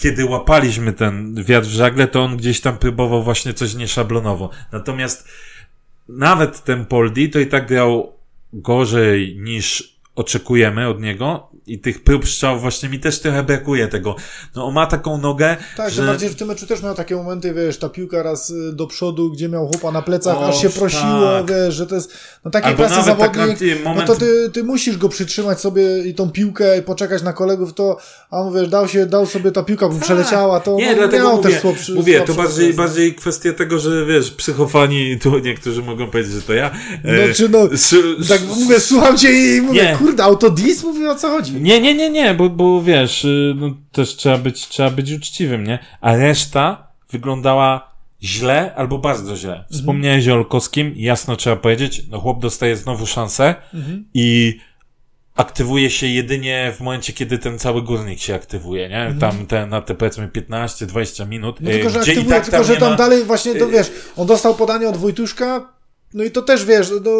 [0.00, 4.50] kiedy łapaliśmy ten wiatr w żagle, to on gdzieś tam próbował właśnie coś nieszablonowo.
[4.72, 5.28] Natomiast
[6.08, 8.12] nawet ten Poldi to i tak grał
[8.52, 14.16] gorzej niż oczekujemy od niego i tych prób strzałów właśnie mi też trochę brakuje tego.
[14.56, 16.06] No on ma taką nogę, Tak, że...
[16.06, 19.30] bardziej w tym meczu też miał takie momenty, wiesz, ta piłka raz y, do przodu,
[19.32, 21.46] gdzie miał chłopa na plecach, O, aż się prosiło, tak.
[21.50, 22.12] wiesz, że to jest,
[22.44, 25.60] no taki Albo klasy tak zawodnik, na- moment- no to ty, ty musisz go przytrzymać
[25.60, 27.96] sobie i tą piłkę i poczekać na kolegów, to,
[28.30, 30.80] a on, wiesz, dał się, dał sobie ta piłka, by przeleciała, to Tak.
[30.84, 32.76] Nie, no, dlatego miał mówię, też słabszy, mówię to słabszy bardziej, okres.
[32.76, 36.70] bardziej kwestia tego, że wiesz, psychofani, tu niektórzy mogą powiedzieć, że to ja.
[37.04, 37.58] No e, czy no,
[38.28, 39.96] tak mówię, słucham cię i mówię, Nie.
[39.98, 40.82] kurde, autodis?
[40.84, 41.52] Mówię, o co chodzi?
[41.60, 45.64] Nie, nie, nie, nie, bo, bo wiesz, y, no, też trzeba być, trzeba być uczciwym,
[45.64, 45.78] nie?
[46.00, 47.92] A reszta wyglądała
[48.22, 49.64] źle albo bardzo źle.
[49.72, 53.54] Wspomniałeś o Olkowskim, jasno trzeba powiedzieć, no chłop dostaje znowu szansę
[54.14, 54.58] i
[55.36, 59.14] aktywuje się jedynie w momencie, kiedy ten cały górnik się aktywuje, nie?
[59.20, 61.60] Tam te, na te powiedzmy 15-20 minut.
[61.60, 63.54] No tylko, y, że gdzie i aktywuje, tak tylko, że nie tam ma- dalej właśnie,
[63.54, 65.72] to wiesz, on dostał podanie od Wojtuszka,
[66.14, 67.10] no i to też, wiesz, no,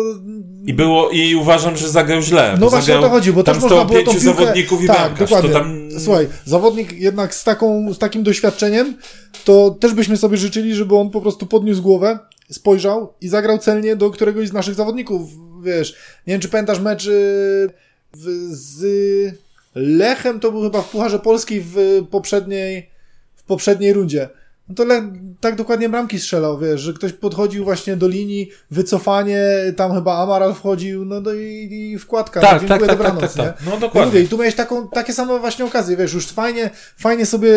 [0.66, 2.56] I było, i uważam, że zagrał źle.
[2.60, 4.20] No właśnie o zagrał, to chodzi, bo tam też można było tą piłkę...
[4.20, 5.30] zawodników i tak, bramkarz.
[5.30, 5.50] dokładnie.
[5.50, 5.88] Tam...
[6.00, 8.96] Słuchaj, zawodnik jednak z, taką, z takim doświadczeniem,
[9.44, 12.18] to też byśmy sobie życzyli, żeby on po prostu podniósł głowę,
[12.50, 15.30] spojrzał i zagrał celnie do któregoś z naszych zawodników.
[15.62, 15.96] Wiesz,
[16.26, 17.70] nie wiem, czy pamiętasz mecz y,
[18.12, 19.38] w, z
[19.74, 21.76] Lechem, to był chyba w Pucharze Polskiej w
[22.10, 22.90] poprzedniej,
[23.36, 24.28] w poprzedniej rundzie.
[24.68, 25.04] No to Lech
[25.40, 29.42] tak dokładnie bramki strzelał, wiesz, że ktoś podchodził właśnie do linii, wycofanie,
[29.76, 32.40] tam chyba Amaral wchodził, no, no i, i wkładka.
[32.40, 33.66] Tak, no, tak, tak, dobranoc, tak, tak, tak.
[33.66, 34.06] No No dokładnie.
[34.12, 37.50] mówię, i tu miałeś taką, takie same właśnie okazje, wiesz, już fajnie, fajnie sobie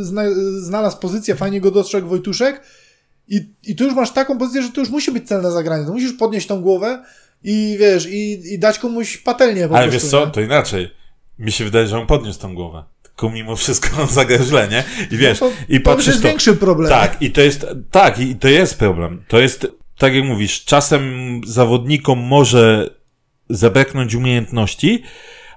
[0.00, 0.22] zna,
[0.58, 2.60] znalazł pozycję, fajnie go dostrzegł Wojtuszek
[3.28, 5.92] i, i tu już masz taką pozycję, że to już musi być celne zagranie, to
[5.92, 7.04] musisz podnieść tą głowę
[7.44, 10.32] i wiesz, i, i dać komuś patelnię po Ale prostu, wiesz co, nie?
[10.32, 10.90] to inaczej.
[11.38, 12.84] Mi się wydaje, że on podniósł tą głowę.
[13.10, 14.84] Tylko mimo wszystko on zagrał źle, nie?
[15.10, 16.28] I wiesz, no to, i to patrzysz jest to...
[16.28, 16.90] większy problem.
[16.90, 19.22] Tak, i to jest, tak, i to jest problem.
[19.28, 19.66] To jest,
[19.98, 22.90] tak jak mówisz, czasem zawodnikom może
[23.50, 25.02] zabraknąć umiejętności,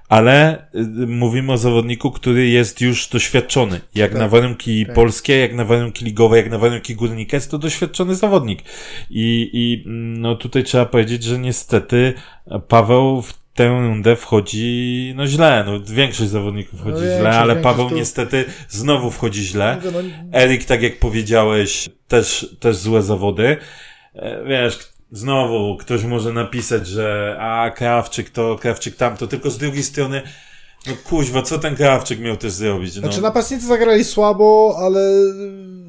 [0.08, 3.80] ale y, mówimy o zawodniku, który jest już doświadczony.
[3.94, 4.94] Jak Tak, na warunki tak.
[4.94, 8.62] polskie, jak na warunki ligowe, jak na warunki górnika, jest to doświadczony zawodnik.
[9.10, 12.14] I, i mm, no tutaj trzeba powiedzieć, że niestety
[12.68, 15.64] Paweł w tę rundę wchodzi no źle.
[15.66, 19.78] No, większość zawodników wchodzi źle, większość, ale Paweł tu- niestety znowu wchodzi źle.
[19.92, 19.98] No,
[20.40, 23.56] Erik, tak jak powiedziałeś, też, też złe zawody.
[24.14, 24.78] E, Wiesz,
[25.12, 30.22] znowu ktoś może napisać, że a Krawczyk to, Krawczyk tamto, tylko z drugiej strony,
[30.86, 32.94] no kuźwa, co ten Krawczyk miał też zrobić?
[32.96, 35.00] No, Znaczy napastnicy zagrali słabo, ale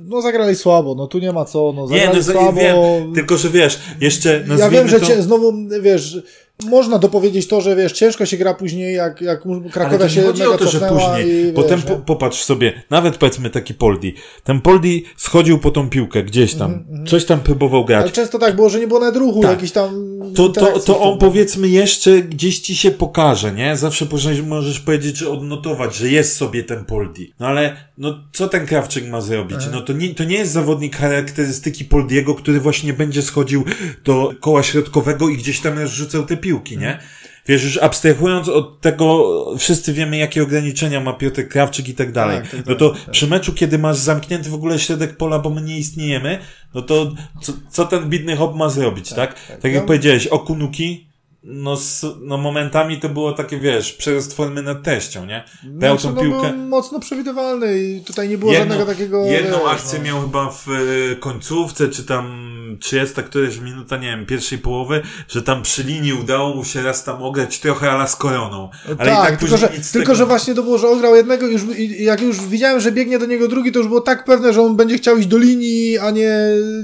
[0.07, 2.51] no zagrali słabo, no tu nie ma co, no nie, zagrali no za- słabo.
[2.61, 5.05] wiem, tylko że wiesz, jeszcze Ja wiem, że to...
[5.05, 6.17] cię, znowu, wiesz,
[6.63, 10.21] można dopowiedzieć to, że wiesz, ciężko się gra później, jak, jak Ale Krakowia to się
[10.21, 11.77] nie chodzi o to, że później, i, wiesz, nie?
[11.77, 14.13] po, popatrz sobie, nawet powiedzmy taki Poldi,
[14.43, 18.55] ten Poldi schodził po tą piłkę gdzieś tam, coś tam próbował grać, Ale często tak
[18.55, 19.51] było, że nie było nawet ruchu, Tak.
[19.51, 23.77] jakiś tam To, to, to on powiedzmy jeszcze gdzieś ci się pokaże, nie?
[23.77, 27.33] Zawsze możesz, możesz powiedzieć, że odnotować, że jest sobie ten Poldi.
[27.39, 29.57] No ale, no co ten Krawczyk ma zrobić?
[29.71, 33.63] No to nie, to nie jest zawodnik charakterystyki Poldiego, który właśnie będzie schodził
[34.03, 36.99] do koła środkowego i gdzieś tam rzucał te piłki, nie?
[37.47, 42.41] Wiesz, już abstrahując od tego, wszyscy wiemy, jakie ograniczenia ma Piotr Krawczyk i tak dalej.
[42.41, 43.11] Tak, tak, no to tak, tak.
[43.11, 46.39] przy meczu, kiedy masz zamknięty w ogóle środek pola, bo my nie istniejemy,
[46.73, 49.47] no to co, co ten bidny hop ma zrobić, tak?
[49.47, 51.07] Tak, jak Ja- powiedziałeś, Okunuki,
[51.43, 51.77] no,
[52.21, 55.43] no momentami to było takie, wiesz, przerost formy nad teścią, nie?
[55.63, 56.49] Dał Znaczy, tą no, piłkę.
[56.49, 59.25] był mocno przewidywalny i tutaj nie było żadnego takiego...
[59.25, 60.05] jedną wiesz, akcję no.
[60.05, 65.41] miał chyba w e, końcówce, czy tam 30 któreś minuta, nie wiem, pierwszej połowy, że
[65.41, 68.69] tam przy linii udało mu się raz tam ograć trochę ala z koroną.
[68.85, 70.15] Ale tak, i tak tylko, że, tylko tego...
[70.15, 73.25] że właśnie to było, że ograł jednego już, i jak już widziałem, że biegnie do
[73.25, 76.11] niego drugi, to już było tak pewne, że on będzie chciał iść do linii, a
[76.11, 76.31] nie,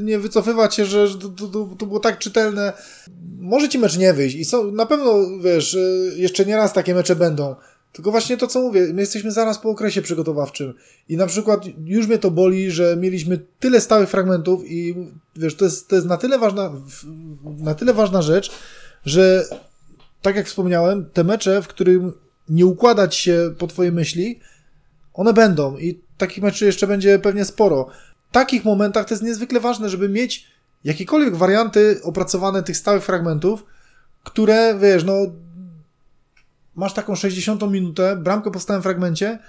[0.01, 2.73] nie wycofywać się, że to, to, to było tak czytelne.
[3.39, 6.95] Może ci mecz nie wyjść i są, na pewno, wiesz, y, jeszcze nie raz takie
[6.95, 7.55] mecze będą.
[7.91, 10.73] Tylko właśnie to, co mówię, my jesteśmy zaraz po okresie przygotowawczym
[11.09, 14.95] i na przykład już mnie to boli, że mieliśmy tyle stałych fragmentów i
[15.35, 16.71] wiesz, to jest, to jest na tyle ważna,
[17.57, 18.51] na tyle ważna rzecz,
[19.05, 19.45] że
[20.21, 22.13] tak jak wspomniałem, te mecze, w którym
[22.49, 24.39] nie układać się po twojej myśli,
[25.13, 27.87] one będą i takich meczy jeszcze będzie pewnie sporo.
[28.29, 30.47] W takich momentach to jest niezwykle ważne, żeby mieć
[30.83, 33.65] jakiekolwiek warianty opracowane tych stałych fragmentów,
[34.23, 35.13] które, wiesz, no
[36.75, 39.39] masz taką 60 minutę, bramkę po stałym fragmencie,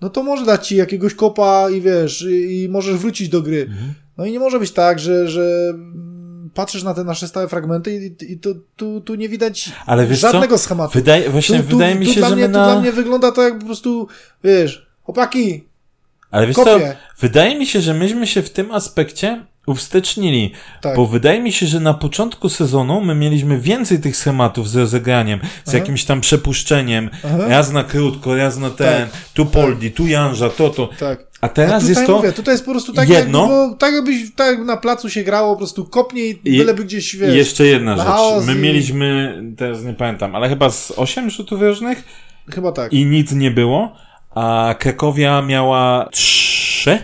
[0.00, 3.62] no to może dać ci jakiegoś kopa i wiesz, i, i możesz wrócić do gry.
[3.70, 3.94] Mhm.
[4.18, 5.74] No i nie może być tak, że, że
[6.54, 9.72] patrzysz na te nasze stałe fragmenty i, i to, tu, tu nie widać
[10.08, 10.32] wiesz co?
[10.32, 10.92] żadnego schematu.
[10.94, 12.64] Wydaje, właśnie Tu- tu- wydaje mi tu się, że mnie, my Tu na...
[12.72, 14.08] dla mnie wygląda to jak po prostu,
[14.44, 15.64] wiesz, chłopaki,
[16.30, 16.96] Ale wiesz co, kopie.
[17.20, 20.52] wydaje mi się, że myśmy się w tym aspekcie uwstecznili.
[20.80, 20.96] Tak.
[20.96, 25.40] Bo wydaje mi się, że na początku sezonu my mieliśmy więcej tych schematów z rozegraniem,
[25.64, 25.78] z Aha.
[25.78, 27.10] jakimś tam przepuszczeniem.
[27.24, 27.38] Aha.
[27.48, 29.18] Raz na krótko, raz na ten, Tak.
[29.34, 30.88] tu Poldi, tu Janża, to, to.
[30.98, 31.26] Tak.
[31.40, 32.16] A teraz jest to...
[32.16, 33.38] mówię, tutaj jest po prostu tak, jedno.
[33.40, 36.84] jakby, było, tak, jakbyś, tak jakby na placu się grało, po prostu kopnij, I- byleby
[36.84, 37.34] gdzieś, wiesz.
[37.34, 38.46] jeszcze jedna na rzecz.
[38.46, 42.04] My i- mieliśmy, teraz nie pamiętam, ale chyba z 8 rzutów rożnych
[42.54, 42.92] Chyba tak.
[42.92, 43.92] i nic nie było,
[44.34, 46.98] a Krakowia miała 3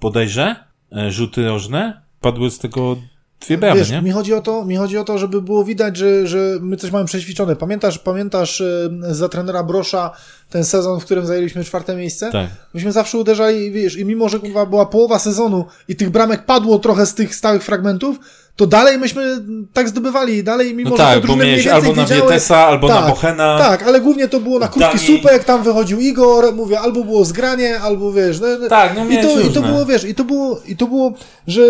[0.00, 0.56] bodajże
[0.96, 2.01] e, rzuty rożne.
[2.22, 2.96] Padły z tego
[3.40, 4.02] dwie bramy, Wiesz, nie?
[4.02, 6.90] mi chodzi o to, mi chodzi o to, żeby było widać, że, że my coś
[6.90, 7.56] mamy przećwiczone.
[7.56, 8.62] Pamiętasz, pamiętasz
[9.10, 10.10] za trenera Brosza
[10.50, 12.30] ten sezon, w którym zajęliśmy czwarte miejsce?
[12.32, 12.50] Tak.
[12.74, 14.38] Myśmy zawsze uderzali, wiesz, i mimo, że
[14.70, 18.18] była połowa sezonu i tych bramek padło trochę z tych stałych fragmentów,
[18.56, 22.06] to dalej myśmy tak zdobywali, dalej mimo, No że te tak, bo miałeś albo na
[22.06, 23.58] Wietesa, albo na tak, Bochena.
[23.58, 27.24] Tak, ale głównie to było na krótki Dani- słupek, tam wychodził Igor, mówię, albo było
[27.24, 30.24] zgranie, albo wiesz, no, no, Tak, no i to, i to było, wiesz, i to
[30.24, 31.12] było, i to było,
[31.46, 31.62] że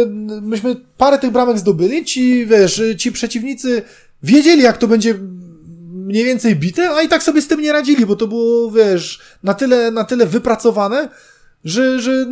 [0.43, 3.83] myśmy parę tych bramek zdobyli, ci, wiesz, ci przeciwnicy
[4.23, 5.15] wiedzieli, jak to będzie
[5.93, 9.21] mniej więcej bite, a i tak sobie z tym nie radzili, bo to było, wiesz,
[9.43, 11.09] na tyle, na tyle wypracowane,
[11.65, 12.27] że, że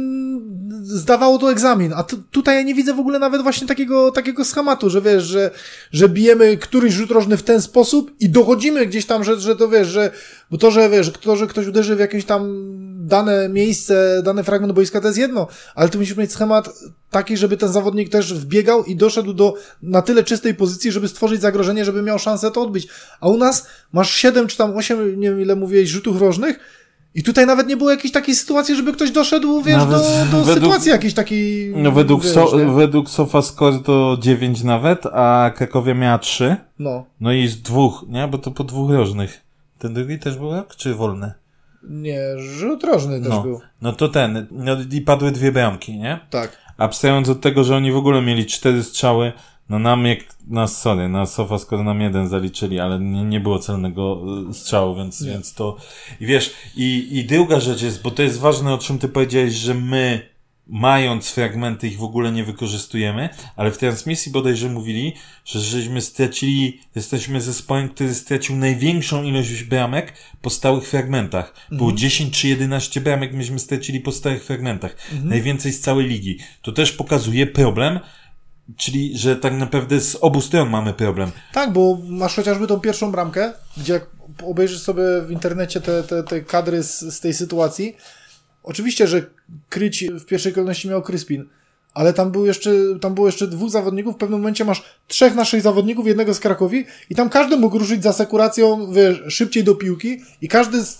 [0.82, 1.92] zdawało to egzamin.
[1.96, 5.24] A tu, tutaj ja nie widzę w ogóle nawet właśnie takiego, takiego schematu, że wiesz,
[5.24, 5.50] że,
[5.92, 9.68] że bijemy któryś rzut rożny w ten sposób i dochodzimy gdzieś tam, że, że to
[9.68, 10.10] wiesz, że,
[10.50, 12.70] bo to, że wiesz, to, że ktoś uderzy w jakieś tam
[13.06, 16.68] dane miejsce, dany fragment boiska, to jest jedno, ale tu musisz mieć schemat
[17.10, 21.40] taki, żeby ten zawodnik też wbiegał i doszedł do na tyle czystej pozycji, żeby stworzyć
[21.40, 22.88] zagrożenie, żeby miał szansę to odbić.
[23.20, 26.58] A u nas masz 7 czy tam 8, nie wiem ile mówiłeś, rzutów rożnych
[27.14, 30.44] i tutaj nawet nie było jakiejś takiej sytuacji, żeby ktoś doszedł, wiesz, Nawet do, do
[30.44, 31.72] według- sytuacji jakiejś takiej...
[31.76, 32.66] No według, wiesz, so, nie?
[32.66, 36.56] według SofaScore to 9 nawet, a Krakowia miała 3.
[36.78, 38.28] No, No i z dwóch, nie?
[38.28, 39.40] Bo to po dwóch rożnych.
[39.78, 41.32] Ten drugi też był jak, czy wolny?
[41.90, 43.42] nie, rzut rożny też No.
[43.42, 43.60] był.
[43.82, 44.46] No to ten.
[44.50, 46.18] No i padły dwie bramki, nie?
[46.30, 46.58] Tak.
[46.78, 49.32] Abstrahując od tego, że oni w ogóle mieli cztery strzały,
[49.70, 54.22] no nam jak, nas, sorry, na SofaScore nam jeden zaliczyli, ale nie, nie było celnego
[54.50, 55.30] y, strzału, więc, Nie.
[55.32, 55.76] więc to,
[56.20, 59.54] i wiesz, i, i druga rzecz jest, bo to jest ważne, o czym ty powiedziałeś,
[59.54, 60.30] że my,
[60.66, 66.80] mając fragmenty, ich w ogóle nie wykorzystujemy, ale w transmisji bodajże mówili, że żeśmy stracili,
[66.94, 71.54] jesteśmy zespołem, który stracił największą ilość bramek po stałych fragmentach.
[71.70, 74.96] Było 10 czy 11 bramek myśmy stracili po stałych fragmentach.
[75.24, 76.38] Najwięcej z całej ligi.
[76.62, 78.00] To też pokazuje problem,
[78.76, 81.30] czyli, że tak naprawdę z obu stron mamy problem.
[81.52, 84.06] Tak, bo masz chociażby tą pierwszą bramkę, gdzie jak
[84.42, 87.96] obejrzysz sobie w internecie te, te, te kadry z, z tej sytuacji,
[88.62, 89.26] oczywiście, że
[89.68, 91.48] kryć w pierwszej kolejności miał Kryspin,
[91.94, 95.62] ale tam był jeszcze, tam było jeszcze dwóch zawodników, w pewnym momencie masz trzech naszych
[95.62, 100.20] zawodników, jednego z Krakowi i tam każdy mógł ruszyć za sekuracją, wiesz, szybciej do piłki
[100.40, 100.98] i każdy z,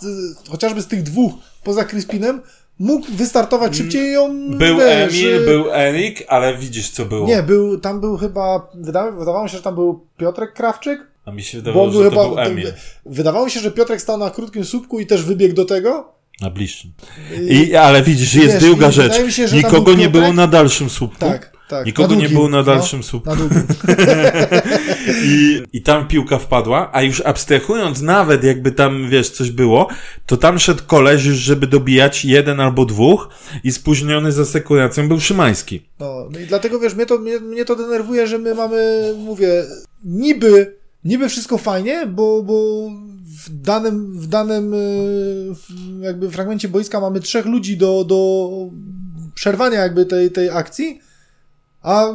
[0.48, 1.32] chociażby z tych dwóch
[1.64, 2.40] poza Kryspinem
[2.80, 7.26] mógł wystartować szybciej i ją, Był wiesz, Emil, y, był Erik, ale widzisz co było.
[7.26, 11.30] Nie, był, tam był chyba, wydawało, wydawało mi się, że tam był Piotrek Krawczyk, A
[11.32, 12.28] mi się wydawało, że chyba.
[12.28, 12.72] był Emil.
[13.06, 16.12] Wydawało mi się, że Piotrek stał na krótkim słupku i też wybiegł do tego.
[16.40, 16.92] Na bliższym.
[17.48, 19.34] I, ale widzisz, jest Wiesz, druga rzecz.
[19.34, 21.18] się, Nikogo był nie było na dalszym słupku.
[21.18, 21.86] Tak, tak.
[21.86, 23.30] Nikogo na nie długim, było na no, dalszym słupku.
[23.30, 23.62] Na długim.
[25.24, 29.88] I, I tam piłka wpadła, a już abstrahując nawet jakby tam, wiesz, coś było,
[30.26, 33.28] to tam szedł koleś już, żeby dobijać jeden albo dwóch
[33.64, 35.82] i spóźniony za sekuracją był Szymański.
[36.00, 39.64] No, no i dlatego wiesz, mnie to, mnie, mnie to denerwuje, że my mamy, mówię,
[40.04, 42.88] niby, niby wszystko fajnie, bo, bo
[43.46, 44.76] w danym, w danym y,
[45.54, 48.50] w jakby fragmencie boiska mamy trzech ludzi do, do
[49.34, 51.00] przerwania jakby tej, tej akcji,
[51.82, 52.06] a,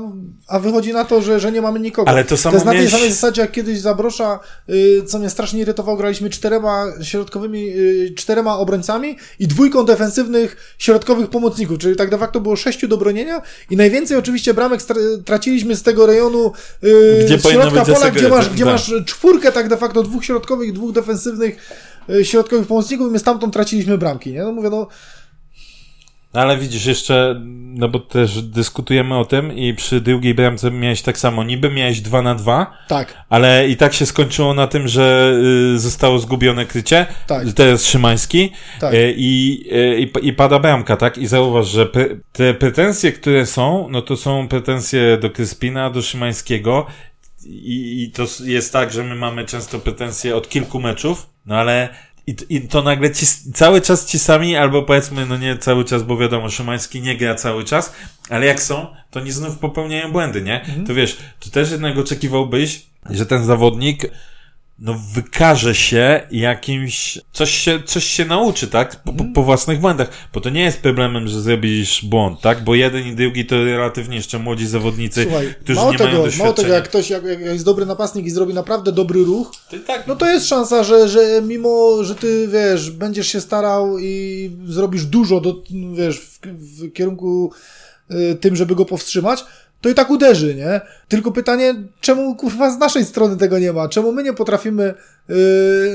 [0.47, 2.09] a wychodzi na to, że, że nie mamy nikogo.
[2.11, 5.19] Ale to samo To jest na tej miałeś- samej zasadzie, jak kiedyś Zabrosza, y, co
[5.19, 11.95] mnie strasznie irytowało, graliśmy czterema środkowymi, y, czterema obrońcami i dwójką defensywnych środkowych pomocników, czyli
[11.95, 14.81] tak de facto było sześciu do bronienia i najwięcej oczywiście bramek
[15.25, 16.51] traciliśmy z tego rejonu
[16.83, 18.73] y, Gdzie z środka pola, gdzie masz, gdzie tak.
[18.73, 21.57] masz czwórkę tak de facto dwóch środkowych, dwóch defensywnych
[22.09, 24.43] y, środkowych pomocników i my stamtąd traciliśmy bramki, nie?
[24.43, 24.87] No mówię, no
[26.35, 27.41] No ale widzisz, jeszcze,
[27.75, 32.01] no bo też dyskutujemy o tym i przy drugiej bramce miałeś tak samo, niby miałeś
[32.01, 35.35] 2 na 2, tak, ale i tak się skończyło na tym, że
[35.75, 37.05] y, zostało zgubione krycie.
[37.27, 37.53] Tak.
[37.55, 38.51] Teraz Szymański.
[38.79, 38.93] Tak.
[38.93, 41.17] Y, i, y, i, pada bramka, tak?
[41.17, 46.01] I zauważ, że pe, te pretensje, które są, no to są pretensje do Kryspina, do
[46.01, 46.85] Szymańskiego.
[47.45, 51.89] I, I to jest tak, że my mamy często pretensje od kilku meczów, no ale
[52.27, 56.03] i, i to nagle ci, cały czas ci sami, albo powiedzmy, no nie cały czas,
[56.03, 57.93] bo wiadomo, Szymański nie gra cały czas,
[58.29, 60.65] ale jak są, to nie znów popełniają błędy, nie?
[60.87, 64.11] To wiesz, tu też jednak oczekiwałbyś, że ten zawodnik
[64.79, 69.03] no wykaże się jakimś, coś się, coś się nauczy, tak?
[69.03, 70.09] Po, po, po własnych błędach.
[70.33, 72.63] Bo to nie jest problemem, że zrobisz błąd, tak?
[72.63, 76.23] Bo jeden i drugi to relatywnie jeszcze młodzi zawodnicy, Słuchaj, którzy mało nie tego, mają
[76.23, 76.43] doświadczenia.
[76.43, 79.77] mało tego, jak ktoś, jak, jak jest dobry napastnik i zrobi naprawdę dobry ruch, To
[79.87, 84.51] tak, no to jest szansa, że, że mimo, że ty, wiesz, będziesz się starał i
[84.65, 85.55] zrobisz dużo, do,
[85.93, 87.51] wiesz, w, w kierunku
[88.11, 89.45] y, tym, żeby go powstrzymać,
[89.85, 90.81] to i tak uderzy, nie?
[91.07, 93.89] Tylko pytanie, czemu kurwa z naszej strony tego nie ma?
[93.89, 94.93] Czemu my nie potrafimy
[95.29, 95.33] y,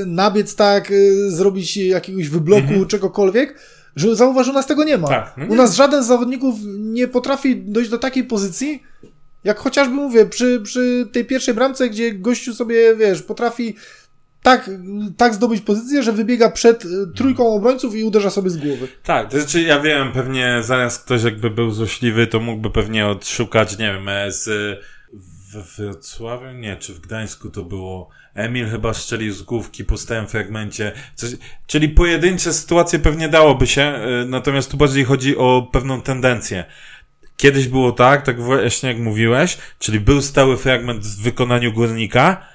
[0.06, 3.54] nabiec tak, y, zrobić jakiegoś wybloku, czegokolwiek,
[3.96, 5.08] że zauważ, u nas tego nie ma.
[5.08, 5.50] Tak, no nie.
[5.50, 8.82] U nas żaden z zawodników nie potrafi dojść do takiej pozycji,
[9.44, 13.76] jak chociażby mówię, przy, przy tej pierwszej bramce, gdzie gościu sobie, wiesz, potrafi
[14.42, 14.70] tak,
[15.16, 18.88] tak zdobyć pozycję, że wybiega przed y, trójką obrońców i uderza sobie z głowy.
[19.02, 23.78] Tak, to znaczy ja wiem, pewnie zaraz ktoś jakby był złośliwy, to mógłby pewnie odszukać,
[23.78, 24.48] nie wiem, e, z
[25.52, 28.08] w Wrocławiu, nie, czy w Gdańsku to było.
[28.34, 30.92] Emil chyba strzelił z główki po stałym fragmencie.
[31.14, 31.30] Coś,
[31.66, 36.64] czyli pojedyncze sytuacje pewnie dałoby się, e, natomiast tu bardziej chodzi o pewną tendencję.
[37.36, 42.46] Kiedyś było tak, tak właśnie jak mówiłeś, czyli był stały fragment w wykonaniu górnika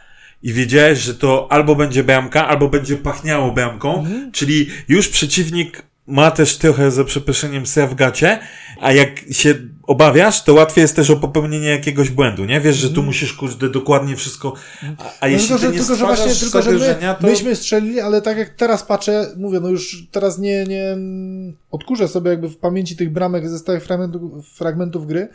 [0.45, 6.31] i wiedziałeś, że to albo będzie bramka, albo będzie pachniało bramką, czyli już przeciwnik ma
[6.31, 8.39] też trochę za przeproszeniem ser w gacie,
[8.81, 9.55] a jak się
[9.87, 12.61] obawiasz, to łatwiej jest też o popełnienie jakiegoś błędu, nie?
[12.61, 15.79] Wiesz, że tu musisz, kurde, dokładnie wszystko, a, a No jeśli tylko, ty że, nie
[15.79, 17.27] tylko, że właśnie, tylko, że my, to...
[17.27, 20.97] myśmy strzelili, ale tak jak teraz patrzę, mówię, no już teraz nie, nie
[21.71, 25.27] odkurzę sobie jakby w pamięci tych bramek ze stałych fragmentów, fragmentów gry,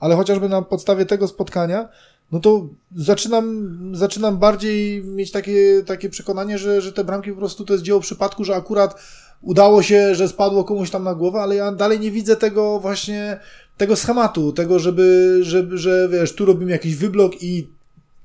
[0.00, 1.88] ale chociażby na podstawie tego spotkania,
[2.32, 7.64] no to zaczynam, zaczynam bardziej mieć takie, takie przekonanie, że, że te bramki po prostu
[7.64, 9.02] to jest dzieło przypadku, że akurat
[9.42, 13.40] udało się, że spadło komuś tam na głowę, ale ja dalej nie widzę tego właśnie,
[13.76, 17.68] tego schematu, tego, żeby, żeby że wiesz, tu robimy jakiś wyblok i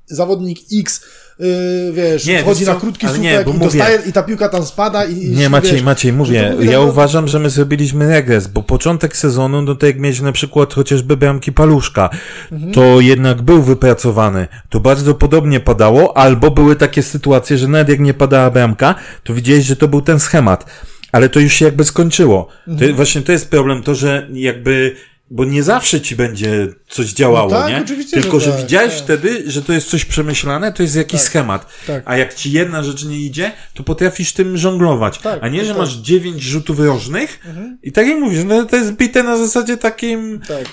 [0.05, 1.01] zawodnik X,
[1.39, 1.45] yy,
[1.93, 4.65] wiesz, Nie, wchodzi na krótki nie, słupek bo i mówię- dostaje i ta piłka tam
[4.65, 5.29] spada i...
[5.29, 8.63] Nie, Maciej, wiesz, Maciej, mówię, to mówię, ja no- uważam, że my zrobiliśmy regres, bo
[8.63, 12.09] początek sezonu, no to jak mieć na przykład chociażby bramki Paluszka,
[12.51, 12.73] Mhm.
[12.73, 14.47] to jednak był wypracowany.
[14.69, 19.33] To bardzo podobnie padało, albo były takie sytuacje, że nawet jak nie padała bramka, to
[19.33, 20.65] widziałeś, że to był ten schemat.
[21.11, 22.47] Ale to już się jakby skończyło.
[22.67, 22.89] Mhm.
[22.91, 24.95] To, właśnie to jest problem, to, że jakby
[25.35, 27.81] bo nie zawsze ci będzie coś działało, No tak, nie?
[27.83, 29.03] oczywiście, Tylko, że że, tak, widziałeś tak.
[29.03, 31.65] wtedy, że to jest coś przemyślane, to jest jakiś Tak, schemat.
[31.87, 32.03] tak.
[32.05, 35.17] A jak ci jedna rzecz nie idzie, to potrafisz tym żonglować.
[35.19, 37.39] Tak, a nie, że masz dziewięć rzutów rożnych
[37.83, 40.65] i tak jak mówisz, no to jest bite na zasadzie takim, Tak.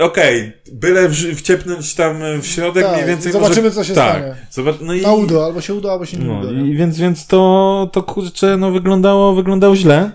[0.00, 3.32] okej, byle w, wciepnąć tam w środek mniej więcej.
[3.32, 4.16] zobaczymy, może, co się tak.
[4.18, 4.34] stanie.
[4.50, 6.50] Zobacz, no i, Na udo, albo się uda, albo się nie no, uda.
[6.60, 10.10] i więc, więc to, to kurczę, no wyglądało, wyglądało źle.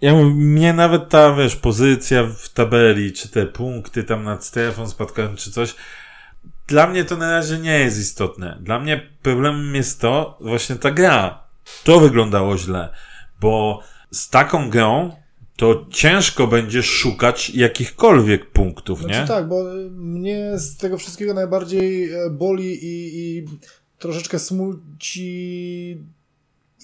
[0.00, 4.88] Ja mówię, mnie nawet ta, wiesz, pozycja w tabeli, czy te punkty tam nad strefą
[4.88, 5.74] spadkałem, czy coś,
[6.66, 8.58] dla mnie to na razie nie jest istotne.
[8.60, 11.44] Dla mnie problemem jest to, właśnie ta gra.
[11.84, 12.88] To wyglądało źle,
[13.40, 15.16] bo z taką grą
[15.56, 19.26] to ciężko będzie szukać jakichkolwiek punktów, Znaczy nie?
[19.26, 23.44] tak, bo mnie z tego wszystkiego najbardziej e, boli i, i
[23.98, 25.98] troszeczkę smuci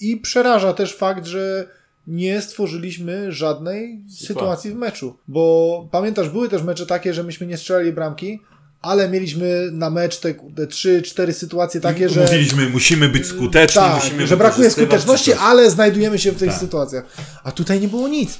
[0.01, 1.67] i przeraża też fakt, że
[2.07, 5.17] nie stworzyliśmy żadnej sytuacji w meczu.
[5.27, 8.41] Bo pamiętasz, były też mecze takie, że myśmy nie strzelali bramki,
[8.81, 12.21] ale mieliśmy na mecz te, te 3-4 sytuacje takie, że.
[12.21, 16.59] Mówiliśmy, musimy być skuteczni, tak, musimy że brakuje skuteczności, ale znajdujemy się w tych Tak.
[16.59, 17.05] sytuacjach.
[17.43, 18.39] A tutaj nie było nic.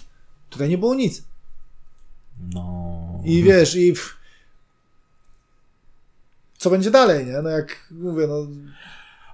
[0.50, 1.24] Tutaj nie było nic.
[2.54, 3.22] No.
[3.26, 3.94] I wiesz, i
[6.58, 7.42] co będzie dalej, nie?
[7.42, 8.48] No jak mówię, no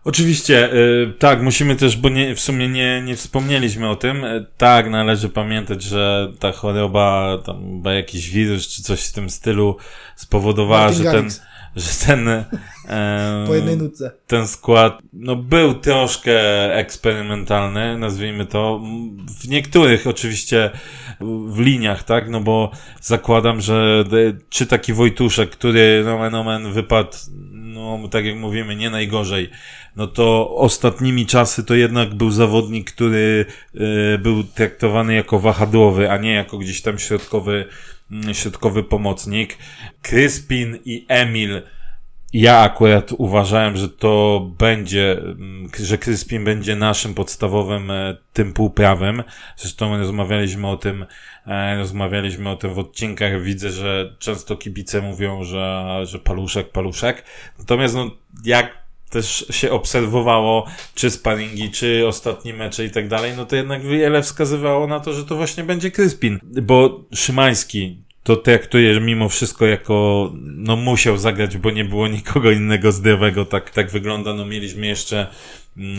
[0.06, 4.46] Oczywiście, y, tak, musimy też, bo nie, w sumie nie, nie wspomnieliśmy o tym, y,
[4.58, 9.78] tak, należy pamiętać, że ta choroba, tam chyba jakiś wirus czy coś w tym stylu
[10.16, 11.30] spowodowała, Martin że ten,
[11.76, 12.28] że ten,
[12.90, 14.12] e, po jednej nutce.
[14.28, 16.40] ten skład, no był troszkę
[16.76, 18.82] eksperymentalny, nazwijmy to,
[19.42, 20.70] w niektórych oczywiście
[21.48, 27.12] w liniach, tak, no bo zakładam, że de- czy taki Wojtuszek, który nomen omen wypadł,
[27.74, 29.50] no tak jak mówimy, nie najgorzej,
[29.96, 36.18] no to ostatnimi czasy to jednak był zawodnik, który e, był traktowany jako wahadłowy, a
[36.18, 37.66] nie jako gdzieś tam środkowy,
[38.12, 39.58] mm, środkowy pomocnik.
[40.02, 41.62] Kryspin i Emil
[42.34, 49.24] ja akurat uważałem, że to będzie, mm, że Kryspin będzie naszym podstawowym e, tym półprawem.
[49.58, 51.06] Zresztą rozmawialiśmy o tym,
[51.78, 53.44] rozmawialiśmy o tym w odcinkach.
[53.44, 57.24] Widzę, że często kibice mówią, że, że paluszek, paluszek.
[57.60, 58.12] Natomiast no,
[58.46, 63.82] jak też się obserwowało, czy sparingi, czy ostatnie mecze i tak dalej, no to jednak
[63.82, 66.40] wiele wskazywało na to, że to właśnie będzie Kryspin.
[66.44, 72.92] Bo Szymański, to traktuję mimo wszystko jako, no musiał zagrać, bo nie było nikogo innego
[72.92, 75.28] zdrowego, tak, tak wygląda, no mieliśmy jeszcze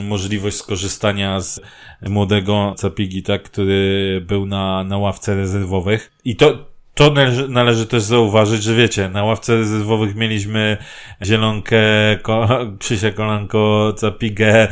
[0.09, 1.61] możliwość skorzystania z
[2.03, 8.03] młodego Capigi, tak, który był na, na ławce rezerwowych i to, to należy, należy też
[8.03, 10.77] zauważyć, że wiecie, na ławce rezerwowych mieliśmy
[11.22, 11.79] Zielonkę,
[12.22, 12.49] Ko,
[12.81, 14.68] Krzysia Kolanko, Capigę,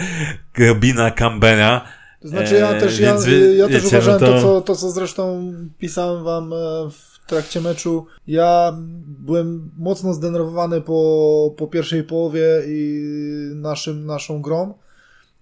[0.58, 1.80] Robina Cambera,
[2.22, 4.40] To znaczy ja Eee, też, ja, więc wy- ja też wiecie, uważałem no to- to,
[4.42, 6.56] co, to, co zresztą pisałem wam e,
[6.90, 8.06] w trakcie meczu.
[8.26, 8.72] Ja
[9.06, 13.02] byłem mocno zdenerwowany po, po pierwszej połowie i
[13.54, 14.74] naszym, naszą grą.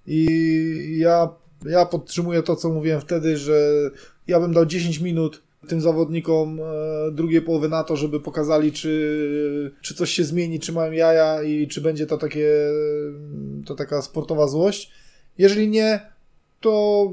[0.07, 1.29] I ja,
[1.65, 3.71] ja podtrzymuję to, co mówiłem wtedy, że
[4.27, 9.73] ja bym dał 10 minut tym zawodnikom e, drugiej połowy na to, żeby pokazali, czy,
[9.83, 12.49] czy coś się zmieni, czy mają jaja i czy będzie to takie,
[13.67, 14.91] to taka sportowa złość.
[15.39, 16.01] Jeżeli nie,
[16.61, 17.07] to,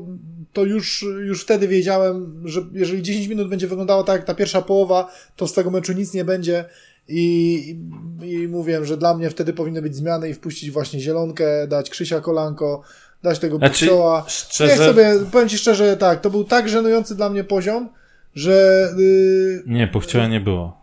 [0.53, 4.61] to już, już wtedy wiedziałem, że jeżeli 10 minut będzie wyglądało tak jak ta pierwsza
[4.61, 6.65] połowa, to z tego meczu nic nie będzie.
[7.07, 7.79] I,
[8.23, 12.21] i, mówiłem, że dla mnie wtedy powinny być zmiany i wpuścić właśnie Zielonkę, dać Krzysia
[12.21, 12.81] Kolanko,
[13.23, 14.25] dać tego Znaczy, Bukczoła.
[14.27, 17.89] szczerze- Niech sobie, powiem Ci szczerze, tak, to był tak żenujący dla mnie poziom,
[18.35, 20.77] że yy, Nie, Puchcioła nie było.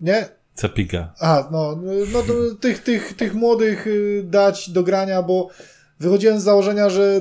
[0.00, 1.14] nie, Capiga.
[1.20, 1.78] a, no,
[2.12, 5.48] no to tych, tych, tych młodych y, dać do grania, bo
[6.00, 7.20] wychodziłem z założenia, że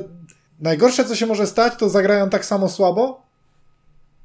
[0.61, 3.21] najgorsze, co się może stać, to zagrają tak samo słabo,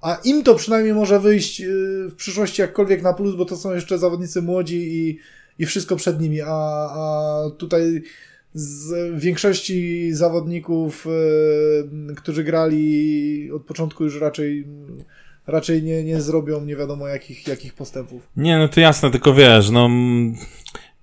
[0.05, 1.65] a im to przynajmniej może wyjść y,
[2.11, 5.19] w przyszłości jakkolwiek na plus, bo to są jeszcze zawodnicy młodzi i,
[5.59, 8.03] i wszystko przed nimi, a, a tutaj
[8.55, 14.67] z większości zawodników, y, którzy grali od początku już raczej
[15.47, 18.29] raczej nie, nie zrobią nie wiadomo jakich, jakich postępów.
[18.37, 19.91] Nie, no to jasne, tylko wiesz, no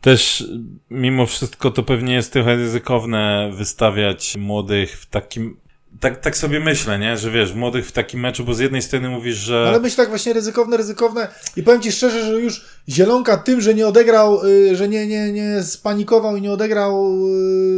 [0.01, 0.43] też
[0.89, 5.57] mimo wszystko to pewnie jest trochę ryzykowne wystawiać młodych w takim.
[6.01, 7.17] Tak, tak sobie myślę, nie?
[7.17, 9.65] Że wiesz, młodych w takim meczu, bo z jednej strony mówisz, że.
[9.67, 13.73] Ale myślę tak właśnie ryzykowne, ryzykowne i powiem Ci szczerze, że już Zielonka tym, że
[13.73, 17.17] nie odegrał, y, że nie, nie, nie spanikował i nie odegrał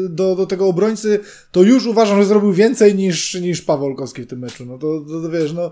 [0.05, 1.19] y, do, do tego obrońcy,
[1.51, 4.65] to już uważam, że zrobił więcej niż, niż Paweł Olkowski w tym meczu.
[4.65, 5.71] No to, to, to wiesz, no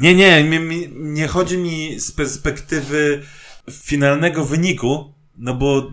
[0.00, 3.22] Nie, nie, mi, nie chodzi mi z perspektywy
[3.70, 5.90] finalnego wyniku, no bo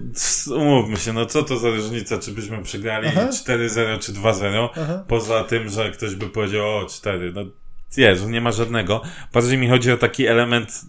[0.56, 3.28] umówmy się, no co to za różnica, czy byśmy przegrali Aha.
[3.32, 5.04] 4-0 czy 2-0, Aha.
[5.08, 7.46] poza tym, że ktoś by powiedział o 4, no
[7.98, 9.02] Jezu, nie ma żadnego.
[9.34, 10.82] Bardziej mi chodzi o taki element,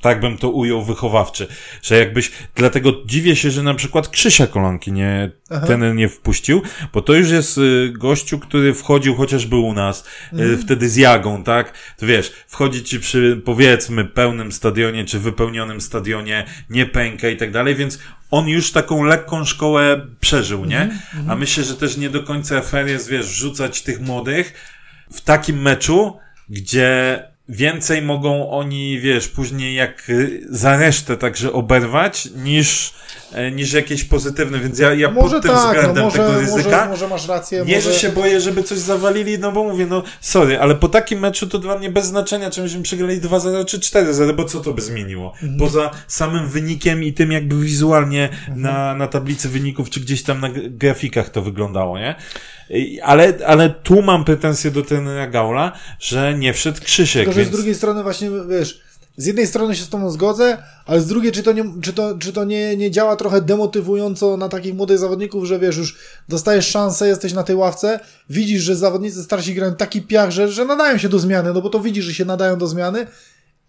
[0.00, 1.46] tak bym to ujął, wychowawczy,
[1.82, 5.66] że jakbyś, dlatego dziwię się, że na przykład Krzysia Kolanki nie, Aha.
[5.66, 10.56] ten nie wpuścił, bo to już jest y, gościu, który wchodził chociażby u nas, y,
[10.56, 11.72] wtedy z Jagą, tak?
[11.96, 17.50] To wiesz, wchodzi ci przy, powiedzmy, pełnym stadionie, czy wypełnionym stadionie, nie pęka i tak
[17.50, 17.98] dalej, więc
[18.30, 20.98] on już taką lekką szkołę przeżył, nie?
[21.28, 24.54] A myślę, że też nie do końca fair jest, wiesz, wrzucać tych młodych
[25.12, 26.18] w takim meczu,
[26.48, 32.92] gdzie więcej mogą oni, wiesz, później jak y, za resztę także oberwać, niż,
[33.32, 36.40] e, niż jakieś pozytywne, więc ja, ja może pod tym tak, no względem może, tego
[36.40, 37.64] ryzyka może, może masz rację.
[37.66, 37.92] nie, może...
[37.92, 41.46] że się boję, żeby coś zawalili, no bo mówię, no sorry, ale po takim meczu
[41.46, 44.82] to dla mnie bez znaczenia, czy myśmy przegrali 2-0 czy 4-0, bo co to by
[44.82, 45.32] zmieniło?
[45.32, 45.58] Mhm.
[45.58, 50.48] Poza samym wynikiem i tym jakby wizualnie na, na tablicy wyników, czy gdzieś tam na
[50.70, 52.14] grafikach to wyglądało, nie?
[53.02, 57.54] Ale, ale tu mam pretensję do trenera Gaula, że nie wszedł Krzysiek, że więc...
[57.54, 58.80] z drugiej strony właśnie, wiesz,
[59.18, 62.18] z jednej strony się z tobą zgodzę, ale z drugiej, czy to nie, czy to,
[62.18, 65.96] czy to nie, nie działa trochę demotywująco na takich młodych zawodników, że wiesz, już
[66.28, 70.64] dostajesz szansę, jesteś na tej ławce, widzisz, że zawodnicy starsi grają taki piach, że, że
[70.64, 73.06] nadają się do zmiany, no bo to widzisz, że się nadają do zmiany,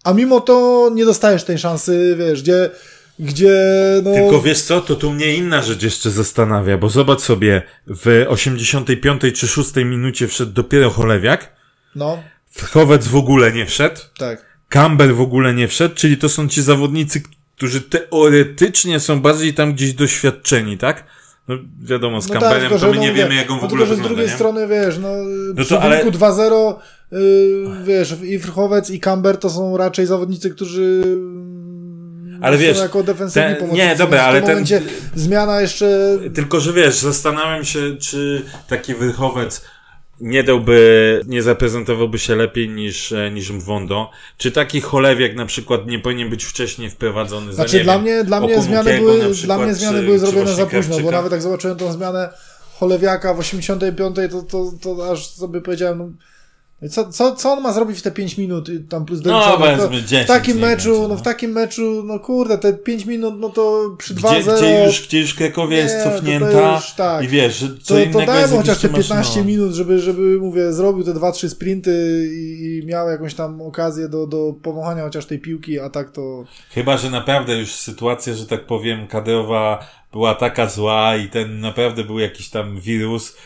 [0.04, 2.70] a mimo to nie dostajesz tej szansy, wiesz, gdzie,
[3.18, 3.56] gdzie,
[4.04, 4.12] no...
[4.12, 9.22] Tylko wiesz co, to tu mnie inna rzecz jeszcze zastanawia, bo zobacz sobie, w 85
[9.34, 11.60] czy 6 minucie wszedł dopiero Cholewiak,
[11.94, 14.46] No, Frchowec w ogóle nie wszedł, tak.
[14.68, 17.22] Camber w ogóle nie wszedł, czyli to są ci zawodnicy,
[17.56, 21.04] którzy teoretycznie są bardziej tam gdzieś doświadczeni, tak?
[21.48, 23.60] No wiadomo, z No Camberem tylko, to że my no nie wiemy, jak on w
[23.62, 24.34] no ogóle tylko, że z wygląda, drugiej nie?
[24.34, 25.08] strony, wiesz, no,
[25.54, 26.74] No przy to ale- wyniku 2-0,
[27.12, 27.18] yy,
[27.84, 31.02] wiesz, i Frchowec, i Camber to są raczej zawodnicy, którzy
[32.42, 34.82] Ale są wiesz, jako defensywni ten- nie, dobra, ale ten- momencie
[35.14, 36.18] zmiana jeszcze...
[36.34, 39.64] Tylko, że wiesz, zastanawiam się, czy taki Wychowiec
[40.20, 44.10] nie dałby, nie zaprezentowałby się lepiej niż, e, niż Mwondo.
[44.36, 48.02] Czy taki Cholewiak na przykład nie powinien być wcześniej wprowadzony za, Znaczy nie dla wiem,
[48.02, 51.10] mnie, dla mnie zmiany były, dla przykład, mnie zmiany czy- były zrobione za późno, bo
[51.10, 52.30] nawet jak zobaczyłem tą zmianę
[52.78, 56.08] Cholewiaka w 85, to, to, to aż sobie powiedziałem, no,
[56.88, 59.40] Co, co, co on ma zrobić w te 5 minut, y, tam plus do No,
[59.40, 61.08] no, powiedzmy 10 W takim meczu, będzie, no.
[61.08, 61.16] no.
[61.16, 64.42] w takim meczu, no kurde, te 5 minut, no to przy 2-0.
[64.42, 67.24] Gdzie, gdzie, już, gdzie już Krakowia jest Nie, to cofnięta już tak.
[67.24, 69.46] i wiesz, co to, innego to jest, jak chociaż te jeszcze masz, 15 no.
[69.46, 74.26] minut, żeby, żeby, mówię, zrobił te 2-3 sprinty i, i miał jakąś tam okazję do,
[74.26, 76.44] do powąchania chociaż tej piłki, a tak to...
[76.70, 82.04] Chyba, że naprawdę już sytuacja, że tak powiem, Kadeowa była taka zła i ten naprawdę
[82.04, 83.36] był jakiś tam wirus,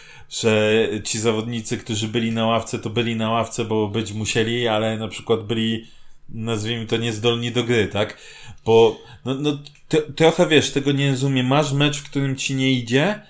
[0.41, 4.99] że ci zawodnicy, którzy byli na ławce, to byli na ławce, bo być musieli, ale
[4.99, 5.87] na przykład byli,
[6.28, 8.18] nazwijmy to, niezdolni do gry, tak?
[8.64, 9.59] Bo, no, no
[9.89, 11.47] te, trochę wiesz, tego nie rozumiem.
[11.47, 13.20] Masz mecz, w którym ci nie idzie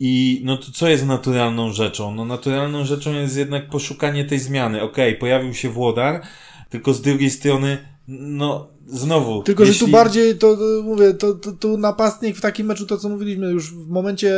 [0.00, 2.14] i no to co jest naturalną rzeczą?
[2.14, 4.82] No naturalną rzeczą jest jednak poszukanie tej zmiany.
[4.82, 6.22] Okej, pojawił się Włodar,
[6.70, 7.78] tylko z drugiej strony,
[8.08, 9.42] no znowu.
[9.42, 12.86] Tylko, że jeśli- tu bardziej, to, to mówię, to, to, tu napastnik w takim meczu,
[12.86, 14.32] to co mówiliśmy, już w momencie,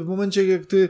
[0.00, 0.88] w momencie jak ty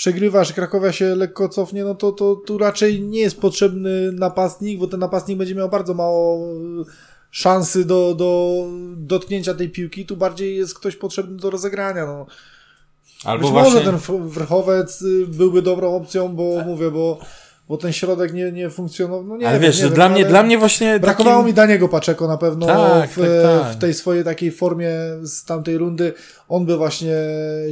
[0.00, 4.86] przegrywasz, Krakowia się lekko cofnie, no to, to tu raczej nie jest potrzebny napastnik, bo
[4.86, 6.84] ten napastnik będzie miał bardzo mało e,
[7.30, 8.64] szansy do, do
[8.96, 12.26] dotknięcia tej piłki, tu bardziej jest ktoś potrzebny do rozegrania, no.
[13.24, 13.74] Albo Być właśnie...
[13.74, 17.18] może ten Wrchowiec y, byłby dobrą opcją, bo mówię, bo,
[17.70, 20.08] bo ten środek nie, nie funkcjonował, no nie ale wiem, wiesz, nie że wiem, dla
[20.08, 21.46] mnie, ale- dla mnie właśnie Brakowało takim...
[21.46, 23.72] mi Daniego Paczeko na pewno Tak, w, tak, tak.
[23.72, 24.90] w tej swojej takiej formie
[25.22, 26.12] z tamtej rundy.
[26.48, 27.14] On by właśnie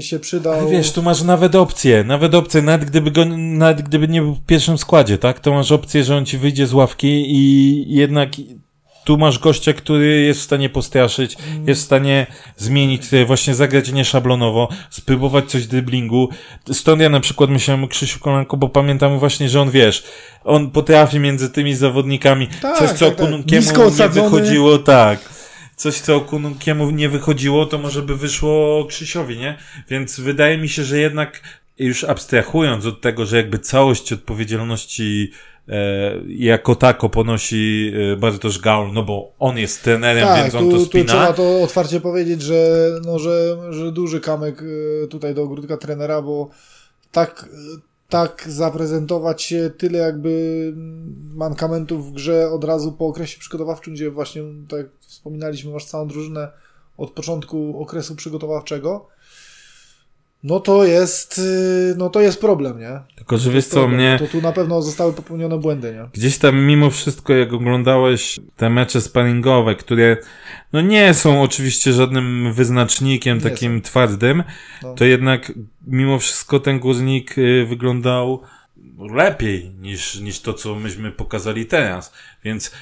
[0.01, 0.53] się przydał.
[0.53, 4.35] Ale wiesz, tu masz nawet opcję, nawet opcję, nawet gdyby go, nawet gdyby nie był
[4.35, 5.41] w pierwszym składzie, tak?
[5.41, 8.29] To masz opcję, że on ci wyjdzie z ławki i jednak
[9.09, 11.37] tu masz gościa, który jest w stanie postraszyć,
[11.67, 16.29] jest w stanie zmienić, e, właśnie zagrać nieszablonowo, spróbować coś driblingu.
[16.73, 20.05] Stąd ja na przykład myślałem o Krzysiu Kolanko, bo pamiętam właśnie, że on, wiesz,
[20.45, 23.51] on potrafi między tymi zawodnikami, Tak, coś co tak, tak.
[23.51, 23.61] Nie
[24.09, 25.21] wychodziło, tak.
[25.77, 29.59] Coś, co Okununkiemu nie wychodziło, to może by wyszło Krzysiowi, nie?
[29.89, 31.43] Więc wydaje mi się, że jednak
[31.79, 35.33] już abstrahując od tego, że jakby całość odpowiedzialności
[36.29, 40.71] jako tako ponosi e, Bartosz Gaul, no bo on jest trenerem, tak, więc on tu,
[40.71, 41.05] to tu spina.
[41.05, 46.23] trzeba to otwarcie powiedzieć, że, no, że, że duży kamyk y, tutaj do ogródka trenera,
[46.23, 46.49] bo
[47.13, 47.49] tak,
[48.09, 50.73] tak zaprezentować się tyle jakby
[51.35, 56.09] mankamentów w grze od razu po okresie przygotowawczym, gdzie właśnie, tak jak wspominaliśmy, masz całą
[56.09, 56.49] drużynę
[56.97, 59.09] od początku okresu przygotowawczego,
[60.43, 63.01] no to jest, y, no to jest problem, nie?
[63.17, 63.95] Tylko, że wiesz co, Problem.
[63.95, 66.09] mnie To tu na pewno zostały popełnione błędy, nie?
[66.13, 70.17] gdzieś tam mimo wszystko, jak oglądałeś te mecze sparingowe, które
[70.73, 74.43] no nie są oczywiście żadnym wyznacznikiem Nie takim twardym,
[74.83, 74.95] No.
[74.95, 75.53] to jednak
[75.87, 78.43] mimo wszystko ten guznik y, wyglądał
[79.15, 82.13] lepiej niż, niż to, co myśmy pokazali teraz.
[82.45, 82.73] Więc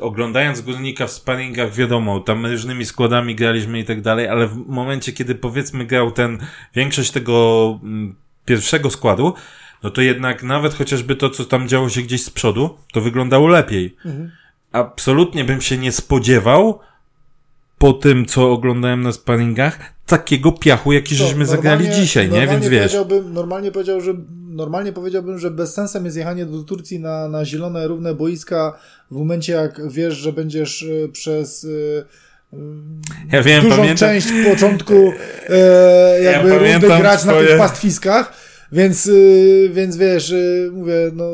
[0.00, 5.12] oglądając guznika w sparingach, wiadomo, tam różnymi składami graliśmy i tak dalej, ale w momencie,
[5.12, 6.38] kiedy powiedzmy grał ten,
[6.74, 8.14] większość tego mm,
[8.44, 9.34] pierwszego składu,
[9.82, 13.48] no to jednak nawet chociażby to, co tam działo się gdzieś z przodu, to wyglądało
[13.48, 13.96] lepiej.
[14.04, 14.30] Mhm.
[14.72, 16.80] Absolutnie bym się nie spodziewał
[17.78, 22.46] po tym, co oglądałem na sparingach, takiego piachu, jaki Co, żeśmy zagrali dzisiaj, nie?
[22.46, 22.92] Więc wiesz.
[22.92, 24.14] Powiedziałbym, normalnie, powiedział, że,
[24.52, 28.78] normalnie powiedziałbym, że bez sensem jest jechanie do Turcji na, na zielone, równe boiska
[29.10, 32.04] w momencie, jak wiesz, że będziesz y, przez y,
[33.32, 34.94] Ja wiem, dużą pamiętam, część początku
[35.48, 38.32] e, jakby Ja rundy grać na swoje- tych pastwiskach,
[38.72, 41.24] więc, y, więc wiesz, y, mówię, no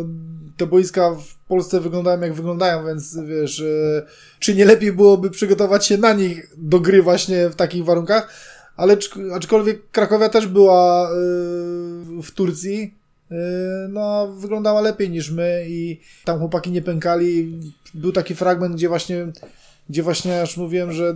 [0.56, 4.02] te boiska w Polsce wyglądają jak wyglądają, więc wiesz, y,
[4.38, 8.30] czy nie lepiej byłoby przygotować się na nich do gry właśnie w takich warunkach,
[8.76, 11.10] ale czk- aczkolwiek Krakowia też była
[12.22, 12.97] w Turcji,
[13.88, 17.58] no wyglądała lepiej niż my i tam chłopaki nie pękali.
[17.94, 19.26] Był taki fragment, gdzie właśnie,
[19.90, 21.14] gdzie właśnie już mówiłem, że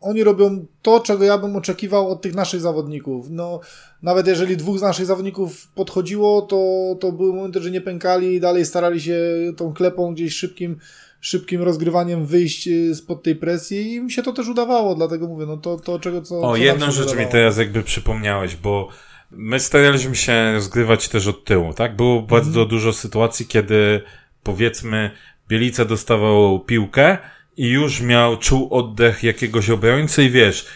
[0.00, 3.26] oni robią to, czego ja bym oczekiwał od tych naszych zawodników.
[3.30, 3.60] No,
[4.02, 8.40] nawet jeżeli dwóch z naszych zawodników podchodziło, to, to były momenty, że nie pękali i
[8.40, 9.20] dalej starali się
[9.56, 10.78] tą klepą gdzieś szybkim,
[11.20, 15.46] szybkim rozgrywaniem wyjść y, spod tej presji i im się to też udawało, dlatego mówię,
[15.46, 16.28] no to, to czego co.
[16.28, 17.32] co O, nam jedną rzecz mi udawało.
[17.32, 18.88] teraz jakby przypomniałeś, bo
[19.30, 21.96] my staraliśmy się rozgrywać też od tyłu, tak?
[21.96, 22.68] Było bardzo Mhm.
[22.68, 24.02] dużo sytuacji, kiedy
[24.42, 25.10] powiedzmy
[25.48, 27.18] Bielica dostawał piłkę
[27.56, 30.66] i już miał, czuł oddech jakiegoś obrońcy i wiesz,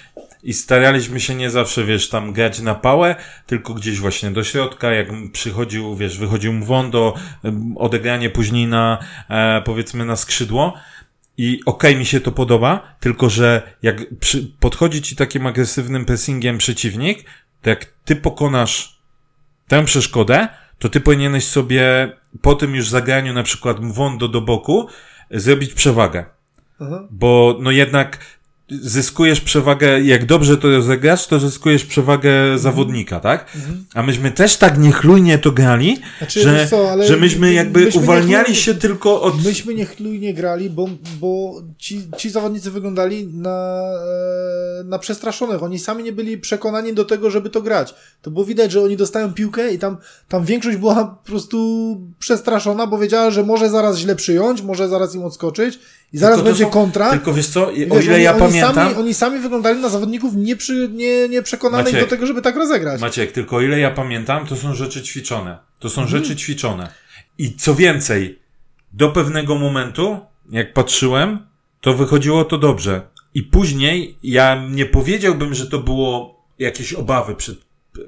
[0.43, 4.93] i staraliśmy się nie zawsze, wiesz, tam grać na pałę, tylko gdzieś właśnie do środka,
[4.93, 7.15] jak przychodził, wiesz, wychodził mu wondo,
[7.77, 8.99] odegranie później na,
[9.29, 10.75] e, powiedzmy na skrzydło.
[11.39, 16.59] I okej, mi się to podoba, tylko że jak przy, podchodzi ci takim agresywnym pressingiem
[16.59, 17.25] przeciwnik,
[17.63, 18.99] to jak ty pokonasz
[19.69, 20.49] tę przeszkodę,
[20.79, 24.89] to ty powinieneś sobie po tym już zagraniu na przykład wondo do boku
[25.31, 26.25] zrobić przewagę.
[26.81, 27.09] Aha.
[27.11, 28.19] Bo no jednak
[28.81, 33.47] zyskujesz przewagę, jak dobrze to rozegrasz, to zyskujesz przewagę zawodnika, tak?
[33.95, 38.57] A myśmy też tak niechlujnie to grali, Znaczy, że, co, że myśmy jakby myśmy uwalniali
[38.57, 39.45] się tylko od...
[39.45, 40.89] Myśmy niechlujnie grali, bo,
[41.21, 43.83] bo ci, ci zawodnicy wyglądali na,
[44.81, 45.63] e, na przestraszonych.
[45.63, 47.95] Oni sami nie byli przekonani do tego, żeby to grać.
[48.23, 49.97] To było widać, że oni dostają piłkę i tam,
[50.29, 55.15] tam większość była po prostu przestraszona, bo wiedziała, że może zaraz źle przyjąć, może zaraz
[55.15, 55.79] im odskoczyć
[56.13, 57.11] i zaraz Tylko będzie są- kontra.
[57.11, 58.75] Tylko wiesz co, o Wiesz, ile oni, ja oni pamiętam...
[58.75, 61.43] Sami, oni sami wyglądali na zawodników nieprzy, nie, nie
[61.85, 63.01] Maciek, do tego, żeby tak rozegrać.
[63.01, 65.59] Maciek, tylko o ile ja pamiętam, to są rzeczy ćwiczone.
[65.79, 66.23] To są Mhm.
[66.23, 66.89] rzeczy ćwiczone.
[67.39, 68.39] I co więcej,
[68.93, 71.39] do pewnego momentu, jak patrzyłem,
[71.81, 73.01] to wychodziło to dobrze.
[73.35, 77.59] I później ja nie powiedziałbym, że to było jakieś obawy przed,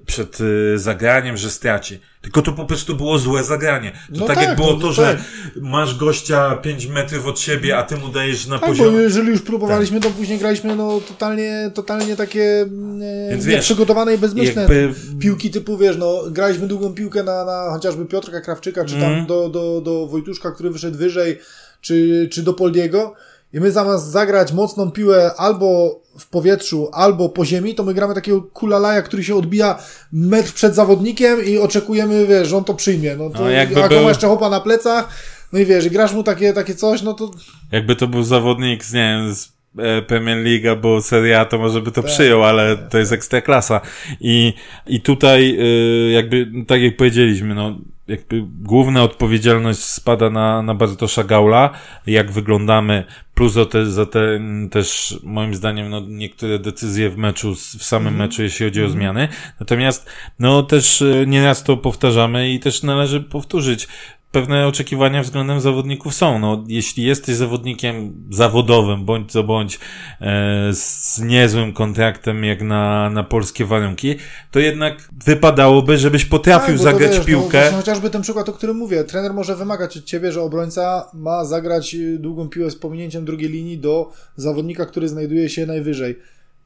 [0.06, 2.00] przed y, zagraniem, że straci.
[2.22, 3.90] Tylko to po prostu było złe zagranie.
[3.92, 5.62] To No tak, tak, jak było no to, że tak.
[5.62, 9.00] masz gościa 5 metrów od siebie, a ty mu dajesz na Tak, bo poziom.
[9.00, 14.14] jeżeli już próbowaliśmy, to później graliśmy no totalnie, totalnie takie mm, Więc e, wiesz, nieprzygotowane
[14.14, 18.84] i bezmyślne Jakby piłki typu, wiesz, no graliśmy długą piłkę na, na chociażby Piotrka Krawczyka,
[18.84, 19.26] czy tam Mhm.
[19.26, 21.38] do, do, do Wojtuszka, który wyszedł wyżej,
[21.80, 23.14] czy, czy do Poldiego
[23.52, 28.14] i my zamiast zagrać mocną piłę albo w powietrzu, albo po ziemi, to my gramy
[28.14, 29.78] takiego kulalaja, który się odbija
[30.12, 33.16] metr przed zawodnikiem i oczekujemy, wiesz, że on to przyjmie.
[33.16, 35.08] No to No, jakby jak był- jeszcze hopa na plecach,
[35.52, 37.30] no i wiesz, i grasz mu takie, takie coś, no to
[37.72, 41.58] Jakby to był zawodnik z, nie wiem, z e, Premier League albo Serie A, to
[41.58, 42.10] może by to Tak.
[42.10, 43.80] przyjął, ale to jest ekstraklasa.
[44.20, 44.52] I,
[44.86, 51.24] i tutaj y, jakby, tak jak powiedzieliśmy, no jakby główna odpowiedzialność spada na, na Bartosza
[51.24, 51.70] Gaula,
[52.06, 57.16] jak wyglądamy, plus za te, za te mm, też moim zdaniem no, niektóre decyzje w
[57.16, 58.28] meczu, w samym Mhm.
[58.28, 59.28] meczu, jeśli chodzi o zmiany.
[59.60, 63.88] Natomiast no też y, nieraz to powtarzamy i też należy powtórzyć
[64.34, 66.38] pewne oczekiwania względem zawodników są.
[66.38, 69.78] No, jeśli jesteś zawodnikiem zawodowym, bądź co bądź
[70.20, 74.16] e, z niezłym kontraktem jak na, na polskie warunki,
[74.50, 77.60] to jednak wypadałoby, żebyś potrafił Tak, zagrać wiesz, No, piłkę.
[77.60, 79.04] właśnie chociażby ten przykład, o którym mówię.
[79.04, 83.50] Trener może wymagać od ciebie, że obrońca ma zagrać y, długą piłę z pominięciem drugiej
[83.50, 86.18] linii do zawodnika, który znajduje się najwyżej.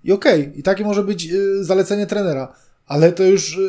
[0.05, 2.53] I okej, i takie może być y, zalecenie trenera.
[2.89, 3.61] Ale to już y,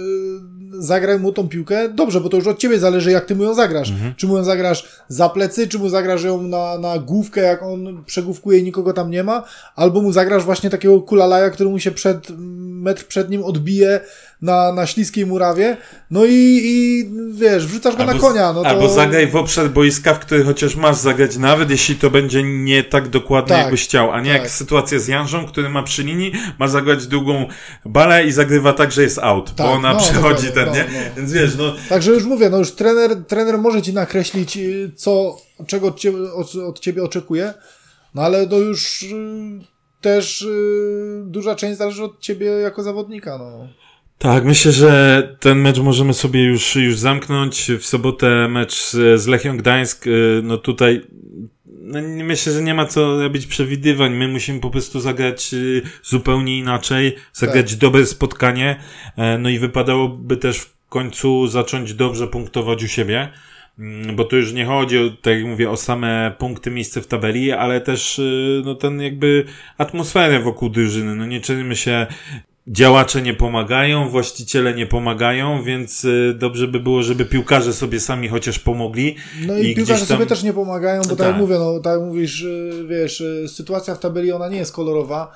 [0.79, 3.53] zagraj mu tą piłkę dobrze, bo to już od ciebie zależy, jak ty mu ją
[3.53, 3.89] zagrasz.
[3.89, 4.13] Mhm.
[4.15, 8.03] Czy mu ją zagrasz za plecy, czy mu zagrasz ją na, na główkę, jak on
[8.05, 9.43] przegłówkuje i nikogo tam nie ma,
[9.75, 12.27] albo mu zagrasz właśnie takiego kulalaja, który mu się przed,
[12.59, 13.99] metr przed nim odbije
[14.41, 15.77] na, na śliskiej murawie,
[16.11, 18.53] no i, i wiesz, wrzucasz go na konia.
[18.53, 18.67] No to...
[18.67, 22.83] albo zagraj w obszar boiska, w który chociaż masz zagrać, nawet jeśli to będzie nie
[22.83, 24.41] tak dokładnie, Tak, jakbyś chciał, a nie tak.
[24.41, 27.47] jak sytuacja z Janżą, który ma przy linii, ma zagrać długą
[27.85, 30.83] balę i zagrywa tak, że jest out, Tak, bo ona no, przechodzi ten, no, nie?
[30.83, 31.15] no.
[31.17, 35.37] Więc wiesz, no, Także już mówię, no już trener, trener może ci nakreślić, y, co,
[35.67, 37.53] czego od ciebie, od, od ciebie oczekuje,
[38.15, 39.15] no ale to już y,
[40.01, 43.67] też y, duża część zależy od ciebie jako zawodnika, no.
[44.19, 47.71] Tak, myślę, że ten mecz możemy sobie już, już zamknąć.
[47.79, 50.07] W sobotę mecz z, Lechią Gdańsk.
[50.07, 51.01] y, No tutaj
[51.65, 54.13] no myślę, że nie ma co robić przewidywań.
[54.13, 58.79] My musimy po prostu zagrać y, zupełnie inaczej, zagrać dobre spotkanie.
[59.17, 63.29] e, No i wypadałoby też w końcu zacząć dobrze punktować u siebie.
[63.79, 67.07] Mm, Bo to już nie chodzi, o, tak jak mówię, o same punkty, miejsce w
[67.07, 69.45] tabeli, ale też y, no, ten jakby
[69.77, 71.15] atmosferę wokół drużyny.
[71.15, 72.07] No nie czynimy się
[72.67, 78.27] działacze nie pomagają, właściciele nie pomagają, więc y, dobrze by było, żeby piłkarze sobie sami
[78.27, 79.15] chociaż pomogli.
[79.47, 81.27] No i, I piłkarze tam- sobie też nie pomagają, bo tak, Tak.
[81.27, 84.71] jak mówię, no tak jak mówisz, y, wiesz, y, sytuacja w tabeli ona nie jest
[84.73, 85.31] kolorowa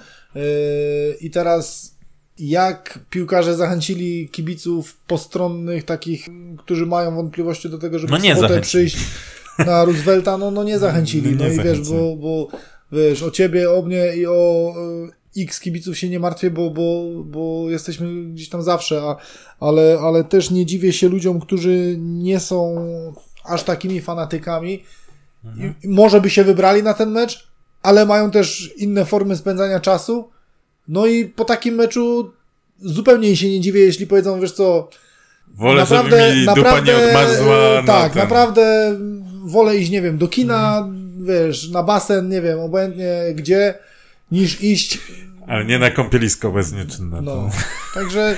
[1.22, 1.94] i teraz
[2.40, 8.62] jak piłkarze zachęcili kibiców postronnych, takich, którzy mają wątpliwości do tego, żeby No nie sobotę
[8.62, 8.98] przyjść
[9.66, 11.32] na Roosevelta, no, no nie zachęcili.
[11.32, 11.98] No No, nie i wiesz, zachęcili.
[11.98, 12.48] bo, bo
[12.92, 14.74] wiesz, o ciebie, o mnie i o
[15.38, 19.16] x kibiców się nie martwię, bo, bo, bo jesteśmy gdzieś tam zawsze, a,
[19.60, 22.76] ale, ale też nie dziwię się ludziom, którzy nie są
[23.46, 24.84] aż takimi fanatykami.
[25.84, 27.48] I, może by się wybrali na ten mecz,
[27.82, 30.30] ale mają też inne formy spędzania czasu.
[30.88, 32.32] No i po takim meczu
[32.80, 34.90] zupełnie się nie dziwię, jeśli powiedzą, wiesz co,
[35.56, 37.84] Wolę, żeby mi dupa nie odmarzła.
[37.86, 38.96] tak, ten- naprawdę
[39.46, 43.74] wolę iść, nie wiem, do kina, wiesz, na basen, nie wiem, obojętnie gdzie,
[44.34, 45.00] niż iść
[45.48, 47.22] Ale nie na kąpielisko beznieczynne.
[47.22, 47.50] no,
[47.94, 48.38] także,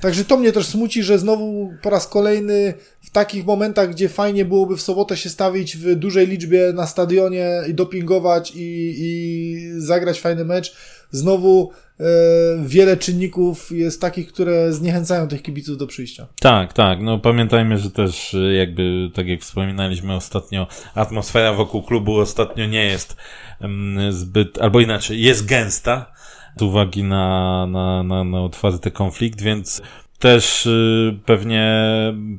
[0.00, 4.44] także to mnie też smuci, że znowu po raz kolejny w takich momentach, gdzie fajnie
[4.44, 10.20] byłoby w sobotę się stawić w dużej liczbie na stadionie i dopingować i, i zagrać
[10.20, 10.76] fajny mecz,
[11.10, 11.72] znowu
[12.64, 16.26] wiele czynników jest takich, które zniechęcają tych kibiców do przyjścia.
[16.40, 17.00] Tak, tak.
[17.00, 22.84] No pamiętajmy, że też e, jakby, tak jak wspominaliśmy ostatnio, atmosfera wokół klubu ostatnio nie
[22.84, 23.16] jest
[23.60, 26.12] um, zbyt, albo inaczej, jest gęsta
[26.56, 29.82] z uwagi na, na, na, na otwarty konflikt, więc
[30.24, 31.74] też y, pewnie,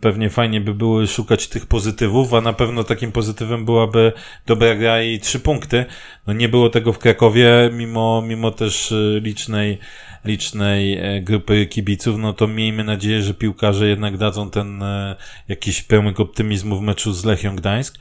[0.01, 4.11] pewnie fajnie by było szukać tych pozytywów, a na pewno takim pozytywem byłaby
[4.45, 5.85] dobra gra i trzy punkty.
[6.27, 9.77] No nie było tego w Krakowie, mimo, mimo też y, licznej,
[10.25, 15.15] licznej e, grupy kibiców, no to miejmy nadzieję, że piłkarze jednak dadzą ten e,
[15.47, 17.97] jakiś pełny optymizmu w meczu z Lechią Gdańsk.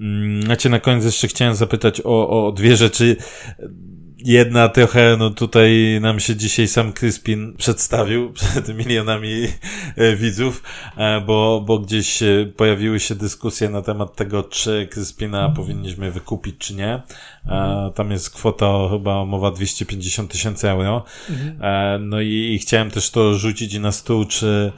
[0.00, 3.16] Mm, znaczy na koniec jeszcze chciałem zapytać o, o dwie rzeczy
[4.18, 9.48] jedna trochę, no tutaj nam się dzisiaj sam Kryspin przedstawił przed milionami
[9.96, 10.62] e, widzów,
[10.96, 16.54] e, bo, bo gdzieś e, pojawiły się dyskusje na temat tego, czy Kryspina powinniśmy wykupić,
[16.58, 17.02] czy nie.
[17.94, 21.04] Tam jest kwota chyba mowa 250 tysięcy euro.
[21.30, 22.08] Mhm.
[22.08, 24.72] No i chciałem też to rzucić na stół, czy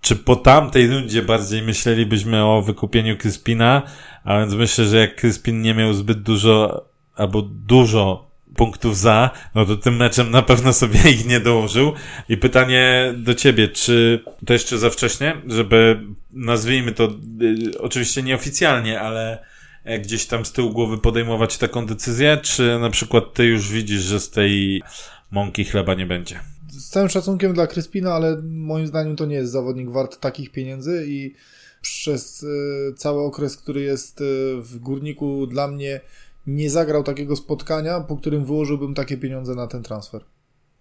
[0.00, 3.82] czy po tamtej rundzie bardziej myślelibyśmy o wykupieniu Kryspina,
[4.24, 6.84] a więc myślę, że jak Kryspin nie miał zbyt dużo
[7.16, 11.92] albo dużo punktów za, no to tym meczem na pewno sobie ich nie dołożył.
[12.28, 16.00] I pytanie do ciebie, czy to jeszcze za wcześnie, żeby
[16.32, 19.44] nazwijmy to y, oczywiście nieoficjalnie, ale
[19.84, 24.02] e, gdzieś tam z tyłu głowy podejmować taką decyzję, czy na przykład ty już widzisz,
[24.02, 24.82] że z tej
[25.30, 26.40] mąki chleba nie będzie?
[26.68, 31.04] Z całym szacunkiem dla Kryspina, ale moim zdaniem to nie jest zawodnik wart takich pieniędzy
[31.08, 31.34] i
[31.80, 34.24] przez y, cały okres, który jest y,
[34.62, 36.00] w górniku dla mnie
[36.46, 40.20] nie zagrał takiego spotkania, po którym wyłożyłbym takie pieniądze na ten transfer.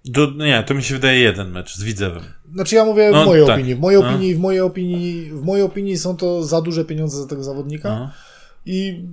[0.06, 2.24] Do, no nie, to mi się wydaje jeden mecz z Widzewem.
[2.54, 3.56] Znaczy ja mówię no, w mojej tak.
[3.56, 3.76] opinii.
[3.76, 4.10] W mojej no.
[4.10, 7.90] opinii, w mojej opinii, w mojej opinii są to za duże pieniądze za tego zawodnika.
[7.90, 8.12] Aha.
[8.66, 9.06] I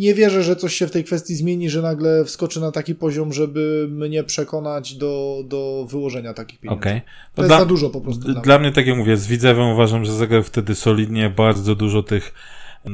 [0.00, 3.32] nie wierzę, że coś się w tej kwestii zmieni, że nagle wskoczy na taki poziom,
[3.32, 6.80] żeby mnie przekonać do, do wyłożenia takich pieniędzy.
[6.80, 7.00] Okay.
[7.34, 8.32] To, to jest za dużo po prostu.
[8.32, 12.02] Dla, dla mnie, tak jak mówię, z Widzewem uważam, że zagrał wtedy solidnie, bardzo dużo
[12.02, 12.34] tych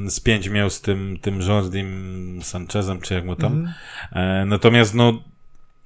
[0.09, 3.53] z pięć miał z tym, tym Jordim Sanchezem, czy jak mu tam.
[3.53, 3.73] Mm
[4.13, 4.47] -hmm.
[4.47, 5.23] Natomiast no,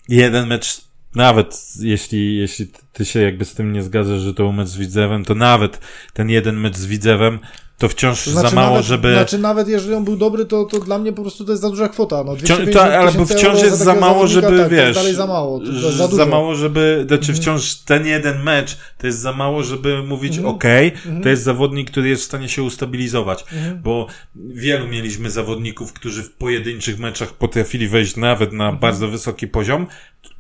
[0.09, 0.81] jeden mecz,
[1.15, 4.77] nawet jeśli, jeśli ty się jakby z tym nie zgadzasz, że to był mecz z
[4.77, 5.81] Widzewem, to nawet
[6.13, 7.39] ten jeden mecz z Widzewem
[7.81, 9.13] to wciąż to znaczy za mało, nawet, żeby...
[9.13, 11.71] Znaczy nawet jeżeli on był dobry, to, to dla mnie po prostu to jest za
[11.71, 12.25] duża kwota.
[12.25, 14.95] No, wciąż, to, albo wciąż jest za mało, żeby, tak, wiesz...
[14.95, 15.61] dalej za mało,
[15.97, 17.05] za, za mało, żeby...
[17.09, 17.39] Znaczy mhm.
[17.39, 20.55] wciąż ten jeden mecz to jest za mało, żeby mówić mhm.
[20.55, 21.23] ok, mhm.
[21.23, 23.45] to jest zawodnik, który jest w stanie się ustabilizować.
[23.53, 23.83] Mhm.
[23.83, 28.81] Bo wielu mieliśmy zawodników, którzy w pojedynczych meczach potrafili wejść nawet na mhm.
[28.81, 29.87] bardzo wysoki poziom.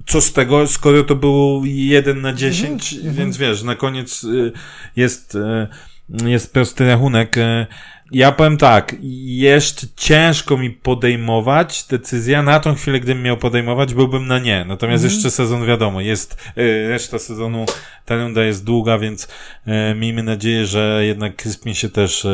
[0.06, 3.14] Co z tego, skoro to był jeden na dziesięć, mhm.
[3.14, 4.52] więc wiesz, na koniec y,
[4.96, 5.68] jest y,
[6.26, 7.38] jest prosty rachunek.
[7.38, 7.66] E,
[8.12, 12.42] ja powiem tak, jeszcze ciężko mi podejmować decyzję.
[12.42, 14.64] Na tą chwilę, gdybym miał podejmować, byłbym na nie.
[14.64, 15.14] Natomiast mm.
[15.14, 17.66] jeszcze sezon wiadomo, jest, e, reszta sezonu,
[18.04, 19.28] ta runda jest długa, więc
[19.66, 22.26] e, miejmy nadzieję, że jednak Crispin się też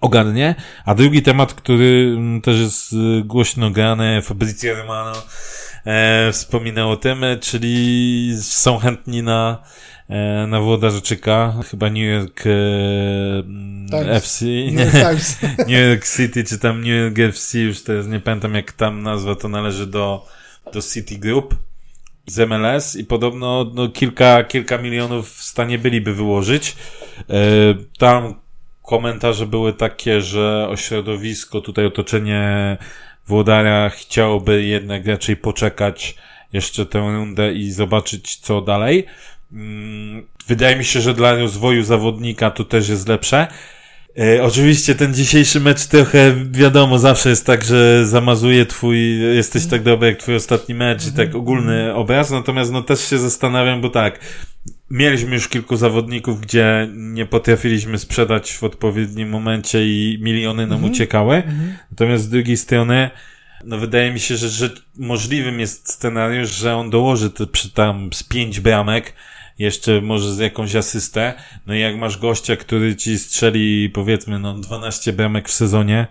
[0.00, 0.54] ogarnie.
[0.84, 2.94] A drugi temat, który mm, też jest
[3.24, 5.12] głośno grany, Fabrizio Romano
[6.32, 9.62] wspominał o tym, czyli są chętni na
[10.48, 15.20] na Włodarczyka, chyba New York e, FC, New York,
[15.68, 19.34] New York City, czy tam New York FC, już teraz nie pamiętam jak tam nazwa,
[19.34, 20.26] to należy do,
[20.72, 21.54] do City Group
[22.26, 26.76] z MLS i podobno no, kilka, kilka milionów w stanie byliby wyłożyć.
[27.30, 27.34] E,
[27.98, 28.34] tam
[28.82, 32.76] komentarze były takie, że ośrodowisko, tutaj otoczenie
[33.26, 36.14] Włodara chciałoby jednak raczej poczekać
[36.52, 39.06] jeszcze tę rundę i zobaczyć co dalej.
[39.52, 43.46] Mm, wydaje mi się, że dla rozwoju zawodnika to też jest lepsze.
[44.18, 49.82] E, oczywiście ten dzisiejszy mecz trochę, wiadomo, zawsze jest tak, że zamazuje twój, jesteś tak
[49.82, 53.90] dobry jak twój ostatni mecz i tak ogólny obraz, natomiast no też się zastanawiam, bo
[53.90, 54.20] tak,
[54.90, 60.92] mieliśmy już kilku zawodników, gdzie nie potrafiliśmy sprzedać w odpowiednim momencie i miliony nam mhm.
[60.92, 61.76] uciekały, mhm.
[61.90, 63.10] natomiast z drugiej strony
[63.64, 68.12] no wydaje mi się, że, że możliwym jest scenariusz, że on dołoży te, przy tam
[68.12, 69.14] z pięć bramek,
[69.58, 71.34] jeszcze może z jakąś asystę.
[71.66, 76.06] No i jak masz gościa, który ci strzeli powiedzmy no 12 bramek w sezonie,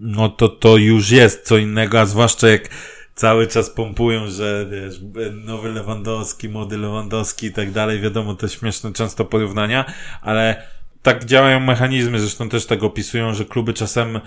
[0.00, 2.68] no to to już jest co innego, a zwłaszcza jak
[3.14, 5.00] cały czas pompują, że wiesz,
[5.34, 9.84] nowy Lewandowski, młody Lewandowski i tak dalej, wiadomo, te śmieszne często porównania,
[10.22, 10.62] ale
[11.02, 14.20] tak działają mechanizmy, zresztą też tak opisują, że kluby czasem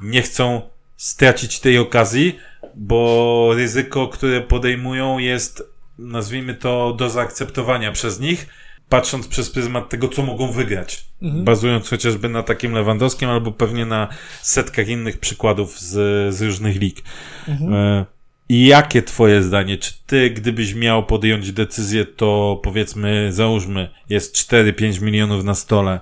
[0.00, 0.62] nie chcą
[0.96, 2.38] stracić tej okazji,
[2.74, 5.69] bo ryzyko, które podejmują jest
[6.00, 8.46] nazwijmy to, do zaakceptowania przez nich,
[8.88, 11.04] patrząc przez pryzmat tego, co mogą wygrać.
[11.22, 11.44] Mhm.
[11.44, 14.08] Bazując chociażby na takim Lewandowskim, albo pewnie na
[14.42, 17.02] setkach innych przykładów z, z różnych lig.
[17.48, 17.74] Mhm.
[17.74, 18.06] E,
[18.48, 19.78] I jakie twoje zdanie?
[19.78, 26.00] Czy ty, gdybyś miał podjąć decyzję, to powiedzmy, załóżmy, jest 4-5 milionów na stole,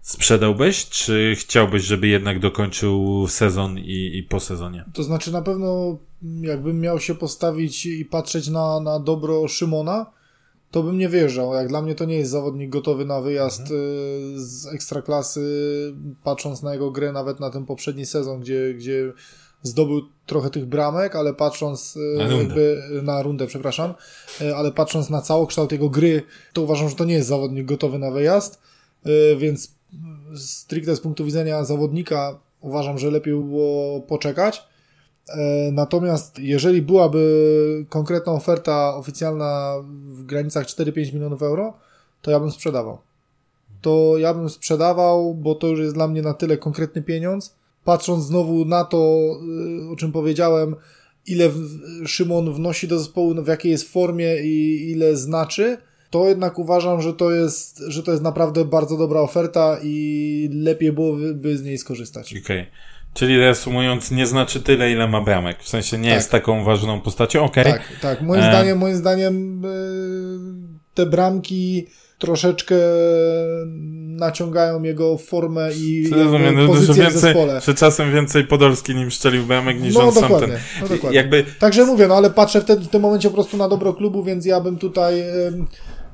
[0.00, 4.84] sprzedałbyś, czy chciałbyś, żeby jednak dokończył sezon i, i po sezonie?
[4.92, 10.06] To znaczy na pewno jakbym miał się postawić i patrzeć na, na dobro Szymona,
[10.70, 11.54] to bym nie wyjeżdżał.
[11.54, 13.80] Jak dla mnie to nie jest zawodnik gotowy na wyjazd mhm.
[13.80, 15.42] Y, z ekstraklasy,
[16.24, 19.12] patrząc na jego grę nawet na ten poprzedni sezon, gdzie, gdzie
[19.62, 22.60] zdobył trochę tych bramek, ale patrząc y, na rundę.
[23.02, 23.94] na rundę, przepraszam,
[24.40, 27.98] y, ale patrząc na całokształt jego gry, to uważam, że to nie jest zawodnik gotowy
[27.98, 28.60] na wyjazd,
[29.36, 29.74] więc
[30.36, 34.62] stricte z punktu widzenia zawodnika uważam, że lepiej było poczekać.
[35.28, 39.74] E, natomiast jeżeli byłaby konkretna oferta oficjalna
[40.08, 41.74] w granicach 4-5 milionów euro,
[42.22, 42.98] to ja bym sprzedawał.
[43.80, 47.54] To ja bym sprzedawał, bo to już jest dla mnie na tyle konkretny pieniądz.
[47.84, 49.30] Patrząc znowu na to,
[49.86, 50.76] y, o czym powiedziałem,
[51.26, 51.50] ile
[52.06, 55.78] Szymon wnosi do zespołu, w jakiej jest formie i ile znaczy,
[56.10, 60.92] to jednak uważam, że to jest, że to jest naprawdę bardzo dobra oferta i lepiej
[60.92, 62.32] byłoby z niej skorzystać.
[62.32, 62.42] Okej.
[62.42, 62.66] Okay.
[63.16, 65.62] Czyli reasumując, nie znaczy tyle, ile ma bramek.
[65.62, 66.16] W sensie nie tak.
[66.16, 67.44] jest taką ważną postacią.
[67.44, 67.64] Okej.
[67.64, 67.72] Okay.
[67.72, 68.22] Tak, tak.
[68.22, 68.48] Moim e...
[68.48, 69.68] zdaniem, moim zdaniem e,
[70.94, 71.86] te bramki
[72.18, 72.74] troszeczkę
[74.06, 77.60] naciągają jego formę i Rozumiem, pozycję więcej, w zespole.
[77.60, 80.50] Że czasem więcej Podolski nim strzelił bramek niż no, on sam ten.
[80.82, 81.16] No dokładnie.
[81.16, 81.44] Jakby...
[81.58, 84.24] Także mówię, no ale patrzę w, te, w tym momencie po prostu na dobro klubu,
[84.24, 85.22] więc ja bym tutaj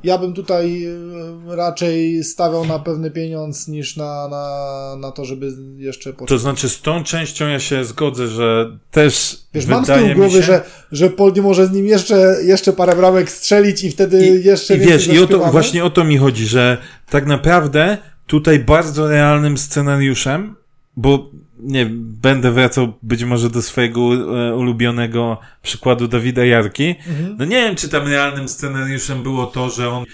[0.05, 5.53] ja bym tutaj e, raczej stawiał na pewny pieniądz niż na, na, na to, żeby
[5.77, 6.29] jeszcze poczekać.
[6.29, 10.37] To znaczy z tą częścią ja się zgodzę, że też Wiesz, mam z tyłu głowy,
[10.39, 10.43] się...
[10.43, 14.77] że, że Poldi może z nim jeszcze, jeszcze parę bramek strzelić i wtedy I, jeszcze
[14.77, 16.79] i wiesz, i o to, właśnie o to mi chodzi, że
[17.11, 20.57] tak naprawdę tutaj bardzo realnym scenariuszem,
[20.97, 26.95] bo nie będę wracał być może do swojego e, ulubionego przykładu Dawida Jarki.
[27.09, 27.37] Mhm.
[27.39, 30.05] No nie wiem, czy tam realnym scenariuszem było to, że on,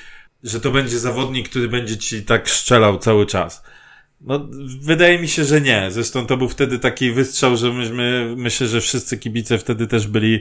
[0.45, 3.63] że to będzie zawodnik, który będzie ci tak strzelał cały czas.
[4.21, 4.49] No,
[4.81, 5.91] wydaje mi się, że nie.
[5.91, 10.35] Zresztą to był wtedy taki wystrzał, że myśmy, myślę, że wszyscy kibice wtedy też byli
[10.35, 10.41] e,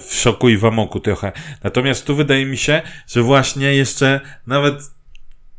[0.00, 1.32] w szoku i w amoku trochę.
[1.64, 4.74] Natomiast tu wydaje mi się, że właśnie jeszcze nawet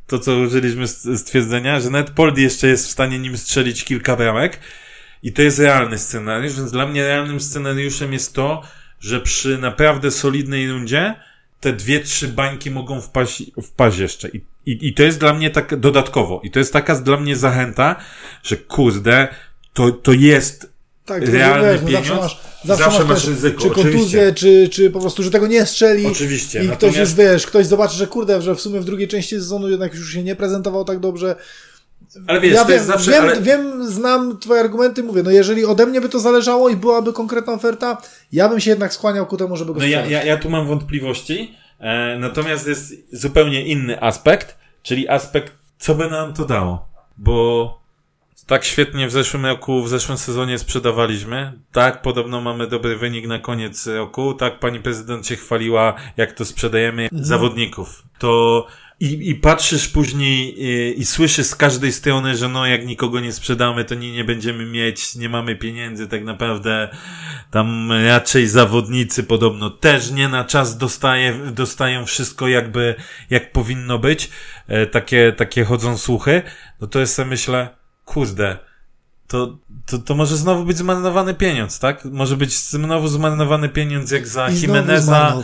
[0.08, 0.88] to, co użyliśmy
[1.18, 4.60] stwierdzenia, że nawet Poldi jeszcze jest w stanie nim strzelić kilka bramek
[5.24, 8.62] i to jest realny scenariusz, więc dla mnie realnym scenariuszem jest to,
[9.00, 11.16] że przy naprawdę solidnej rundzie
[11.60, 14.30] te dwie, trzy bańki mogą wpaść, wpaść jeszcze.
[14.30, 16.42] I, i, I to jest dla mnie tak dodatkowo.
[16.44, 17.96] I to jest taka dla mnie zachęta,
[18.44, 19.28] że kurde,
[19.74, 20.74] to, to jest
[21.06, 22.38] tak, realny wiesz, pieniądz.
[22.66, 25.66] Zawsze masz, zawsze, masz, masz ryzyko, Czy kontuzję, czy, czy po prostu, że tego nie
[25.66, 26.06] strzeli.
[26.06, 26.64] Oczywiście.
[26.64, 26.98] I Natomiast...
[26.98, 29.94] ktoś już, wiesz, ktoś zobaczy, że kurde, że w sumie w drugiej części sezonu jednak
[29.94, 31.36] już się nie prezentował tak dobrze.
[32.28, 33.12] Ale wiesz, ja wiem, zawsze...
[33.12, 33.42] Wiem, ale...
[33.42, 37.54] wiem, znam twoje argumenty, mówię, no jeżeli ode mnie by to zależało i byłaby konkretna
[37.54, 38.02] oferta,
[38.32, 40.68] ja bym się jednak skłaniał ku temu, żeby go No ja, ja, ja tu mam
[40.68, 46.88] wątpliwości, e, natomiast jest zupełnie inny aspekt, czyli aspekt, co by nam to dało.
[47.18, 47.85] Bo
[48.48, 51.54] tak świetnie w zeszłym roku, w zeszłym sezonie sprzedawaliśmy.
[51.72, 54.34] Tak, podobno mamy dobry wynik na koniec roku.
[54.34, 57.26] Tak, pani prezydent się chwaliła, jak to sprzedajemy mhm.
[57.26, 58.04] zawodników.
[58.20, 58.68] To
[59.00, 63.32] i, i patrzysz później i, i słyszysz z każdej strony, że no jak nikogo nie
[63.32, 66.90] sprzedamy, to nie, nie będziemy mieć, nie mamy pieniędzy, tak naprawdę
[67.52, 72.96] tam raczej zawodnicy podobno też nie na czas dostaje, dostają wszystko jakby,
[73.30, 74.30] jak powinno być.
[74.68, 76.42] E, takie, takie chodzą słuchy.
[76.82, 78.58] No to jest myślę, kurde,
[79.28, 82.06] to, to, to może znowu być zmarnowany pieniądz, tak?
[82.06, 85.36] Może być znowu zmarnowany pieniądz jak za Jimeneza,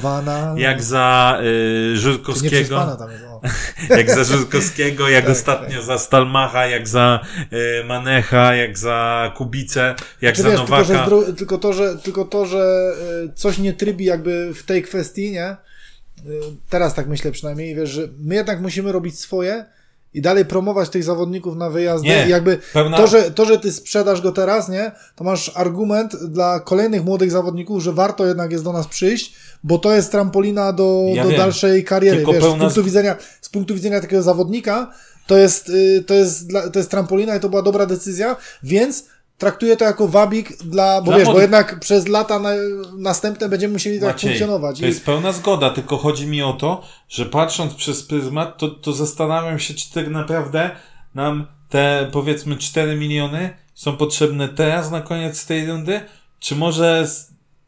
[0.55, 2.97] jak za y, Żurkowskiego.
[3.97, 5.85] jak za Żurkowskiego, jak tak, ostatnio tak.
[5.85, 7.19] za Stalmacha, jak za
[7.53, 10.85] y, Manecha, jak za Kubicę, jak znaczy, za wiesz, Nowaka.
[10.85, 12.93] Tylko, że, tylko, to, że, tylko to, że
[13.25, 15.51] y, coś nie trybi jakby w tej kwestii, nie?
[15.51, 19.65] Y, teraz tak myślę przynajmniej, wiesz, że my jednak musimy robić swoje,
[20.13, 22.07] i dalej promować tych zawodników na wyjazdy.
[22.07, 22.97] Nie, I jakby pełna...
[22.97, 27.31] to, że, to, że ty sprzedasz go teraz, nie, to masz argument dla kolejnych młodych
[27.31, 31.31] zawodników, że warto jednak jest do nas przyjść, bo to jest trampolina do, ja do
[31.31, 32.25] dalszej kariery.
[32.25, 32.55] Wiesz, pełna...
[32.55, 34.91] z, punktu widzenia, z punktu widzenia takiego zawodnika,
[35.27, 39.03] to jest, y, to jest, to jest trampolina i to była dobra decyzja, więc
[39.41, 42.49] traktuję to jako wabik dla, bo dla wiesz, bo jednak przez lata na,
[42.97, 44.79] następne będziemy musieli tak Maciej, funkcjonować.
[44.79, 48.93] To jest pełna zgoda, tylko chodzi mi o to, że patrząc przez pryzmat, to, to
[48.93, 50.71] zastanawiam się, czy tak naprawdę
[51.15, 56.01] nam te powiedzmy 4 miliony są potrzebne teraz na koniec tej rundy,
[56.39, 57.07] czy może,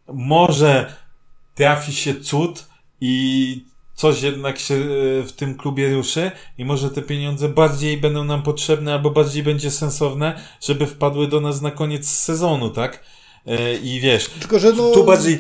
[0.07, 0.93] może
[1.55, 2.65] trafi się cud
[3.01, 3.65] i
[4.03, 8.43] coś jednak się e, w tym klubie ruszy i może te pieniądze bardziej będą nam
[8.43, 12.99] potrzebne albo bardziej będzie sensowne, żeby wpadły do nas na koniec sezonu, tak?
[13.47, 14.91] e, i wiesz, Tylko, że no...
[14.91, 15.39] tu bardziej,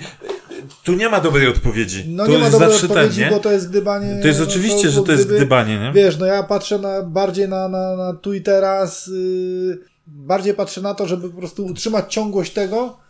[0.83, 2.03] tu nie ma dobrej odpowiedzi.
[2.07, 3.35] No tu nie ma jest dobrej zawsze odpowiedzi, ten, nie?
[3.35, 4.19] bo to jest gdybanie...
[4.21, 5.91] To jest no, oczywiście, bo że to jest gdyby- gdybanie, nie?
[5.91, 10.81] Wiesz, no ja patrzę na, bardziej na, na, na tu i teraz, yy, bardziej patrzę
[10.81, 13.02] na to, żeby po prostu utrzymać ciągłość tego,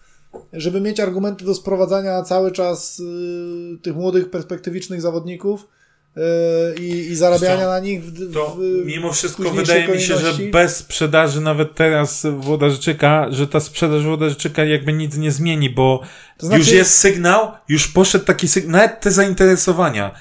[0.53, 5.67] żeby mieć argumenty do sprowadzania cały czas yy, tych młodych, perspektywicznych zawodników
[6.15, 6.23] yy,
[6.85, 11.41] i, zarabiania na nich w, w, To mimo wszystko wydaje mi się, że bez sprzedaży
[11.41, 16.01] nawet teraz Włodarczyka, że ta sprzedaż Włodarczyka jakby nic nie zmieni, bo
[16.37, 20.11] To znaczy- już jest sygnał, już poszedł taki sygnał, nawet te zainteresowania.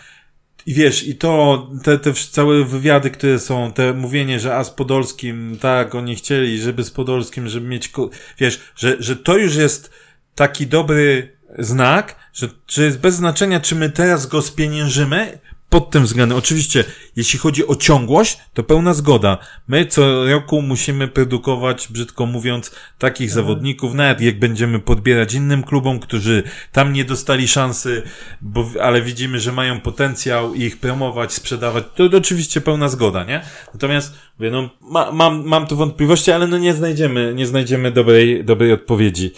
[0.67, 4.71] I wiesz, i to, te, te całe wywiady, które są, te mówienie, że a z
[4.71, 7.91] Podolskim, tak, oni chcieli, żeby z Podolskim, żeby mieć,
[8.39, 9.91] wiesz, że, że to już jest
[10.35, 15.39] taki dobry znak, że, że jest bez znaczenia, czy my teraz go spieniężymy,
[15.73, 16.39] pod tym względem.
[16.39, 16.85] Oczywiście,
[17.17, 19.39] jeśli chodzi o ciągłość, to pełna zgoda.
[19.69, 25.99] My co roku musimy produkować, brzydko mówiąc, takich zawodników, nawet jak będziemy podbierać innym klubom,
[25.99, 26.43] którzy
[26.73, 28.03] tam nie dostali szansy,
[28.41, 33.25] bo, ale widzimy, że mają potencjał i ich promować, sprzedawać, to, to oczywiście pełna zgoda,
[33.25, 33.43] nie?
[33.75, 38.45] Natomiast, mówię, no, ma, mam, mam tu wątpliwości, ale no nie znajdziemy, nie znajdziemy dobrej,
[38.45, 39.33] dobrej odpowiedzi.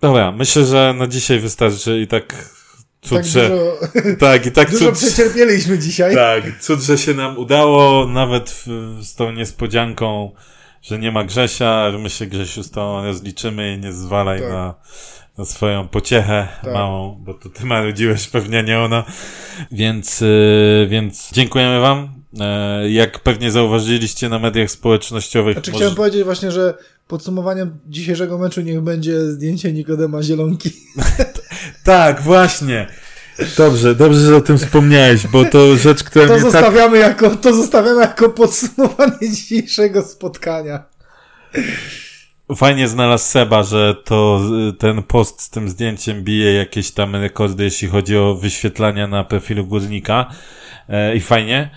[0.00, 2.55] Dobra, myślę, że na dzisiaj wystarczy i tak
[3.08, 3.78] cud, tak że, dużo,
[4.26, 6.14] tak, i tak dużo cud, przecierpieliśmy dzisiaj.
[6.14, 10.30] tak, cud, że się nam udało, nawet w, z tą niespodzianką,
[10.82, 14.48] że nie ma Grzesia, że my się Grzesiu z tą rozliczymy i nie zwalaj Tak.
[14.50, 14.74] na,
[15.38, 16.74] na swoją pociechę Tak.
[16.74, 19.04] małą, bo to ty marudziłeś pewnie, nie ona.
[19.72, 22.08] Więc, y, więc dziękujemy wam.
[22.40, 26.74] E, jak pewnie zauważyliście na mediach społecznościowych, Znaczy może- chciałem powiedzieć właśnie, że
[27.08, 30.72] podsumowaniem dzisiejszego meczu niech będzie zdjęcie Nikodema Zielonki.
[31.84, 32.86] tak, właśnie.
[33.56, 37.36] Dobrze, dobrze, że o tym wspomniałeś, bo to rzecz, która To mnie tak zostawiamy, jako,
[37.36, 40.84] to zostawiamy jako podsumowanie dzisiejszego spotkania.
[42.54, 47.64] Fajnie znalazł Seba, że to y, ten post z tym zdjęciem bije jakieś tam rekordy,
[47.64, 50.30] jeśli chodzi o wyświetlania na profilu górnika.
[50.88, 51.70] E, I fajnie.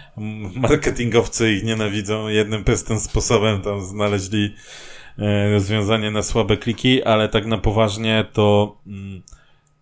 [0.56, 2.28] Marketingowcy ich nienawidzą.
[2.28, 4.56] Jednym prostym sposobem tam znaleźli
[5.20, 9.22] e, rozwiązanie na słabe kliki, ale tak na poważnie to mm,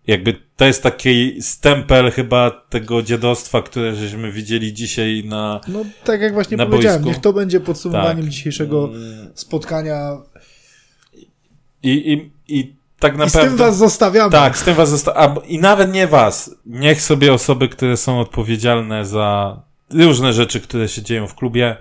[0.06, 6.20] jakby to jest taki stempel chyba tego dziadostwa, które żeśmy widzieli dzisiaj na No tak
[6.20, 7.08] jak właśnie Na powiedziałem, boisku.
[7.08, 8.28] niech to będzie podsumowaniem Tak.
[8.28, 10.18] dzisiejszego Mm, spotkania.
[11.82, 14.32] I, i, i tak I z naprawdę tym was zostawiamy.
[14.32, 16.54] Tak, z tym was zosta- a, I nawet nie was.
[16.66, 21.76] Niech sobie osoby, które są odpowiedzialne za różne rzeczy, które się dzieją w klubie,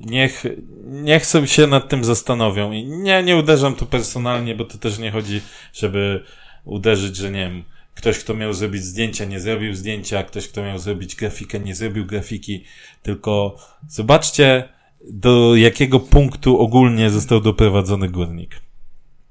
[0.00, 0.42] niech,
[0.84, 2.72] niech sobie się nad tym zastanowią.
[2.72, 5.40] I nie, nie uderzam tu personalnie, bo to też nie chodzi,
[5.72, 6.24] żeby
[6.64, 7.64] uderzyć, że nie wiem,
[7.94, 12.06] ktoś, kto miał zrobić zdjęcia, nie zrobił zdjęcia, ktoś, kto miał zrobić grafikę, nie zrobił
[12.06, 12.64] grafiki,
[13.02, 13.56] tylko
[13.88, 14.68] zobaczcie,
[15.10, 18.60] do jakiego punktu ogólnie został doprowadzony górnik.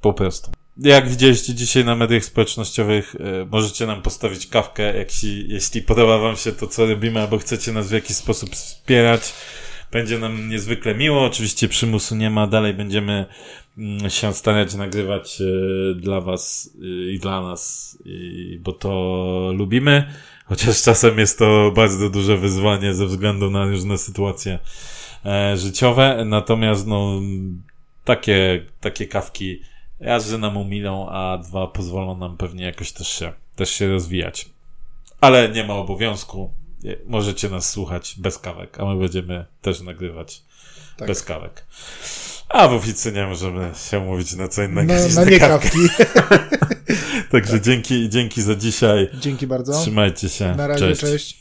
[0.02, 0.52] Po prostu.
[0.78, 6.36] Jak widzieliście dzisiaj na mediach społecznościowych, e, możecie nam postawić kawkę, si, jeśli podoba wam
[6.36, 9.34] się to, co robimy, albo chcecie nas w jakiś sposób wspierać.
[9.92, 11.26] Będzie nam niezwykle miło.
[11.26, 12.48] Oczywiście przymusu nie ma.
[12.48, 13.26] Dalej będziemy
[13.78, 15.46] mm, się starać nagrywać e,
[15.96, 17.98] dla was e, i dla nas,
[18.60, 20.14] bo to lubimy.
[20.46, 24.60] Chociaż czasem jest to bardzo duże wyzwanie ze względu na różne sytuacje
[25.56, 26.26] życiowe.
[26.26, 27.22] Natomiast no,
[28.04, 29.62] takie, takie kawki
[30.30, 34.50] że nam umilą, a dwa pozwolą nam pewnie jakoś też się, też się rozwijać.
[35.22, 36.54] Ale nie ma obowiązku.
[37.06, 40.42] Możecie nas słuchać bez kawek, a my będziemy też nagrywać
[40.98, 41.08] Tak.
[41.08, 41.66] bez kawek.
[42.50, 45.78] A w oficynie możemy się umówić na co innego Na, na nie kawki.
[47.32, 49.10] Także dzięki, dzięki za dzisiaj.
[49.20, 49.82] Dzięki bardzo.
[49.82, 50.56] Trzymajcie się.
[50.56, 51.02] Na razie, Cześć.
[51.02, 51.40] cześć.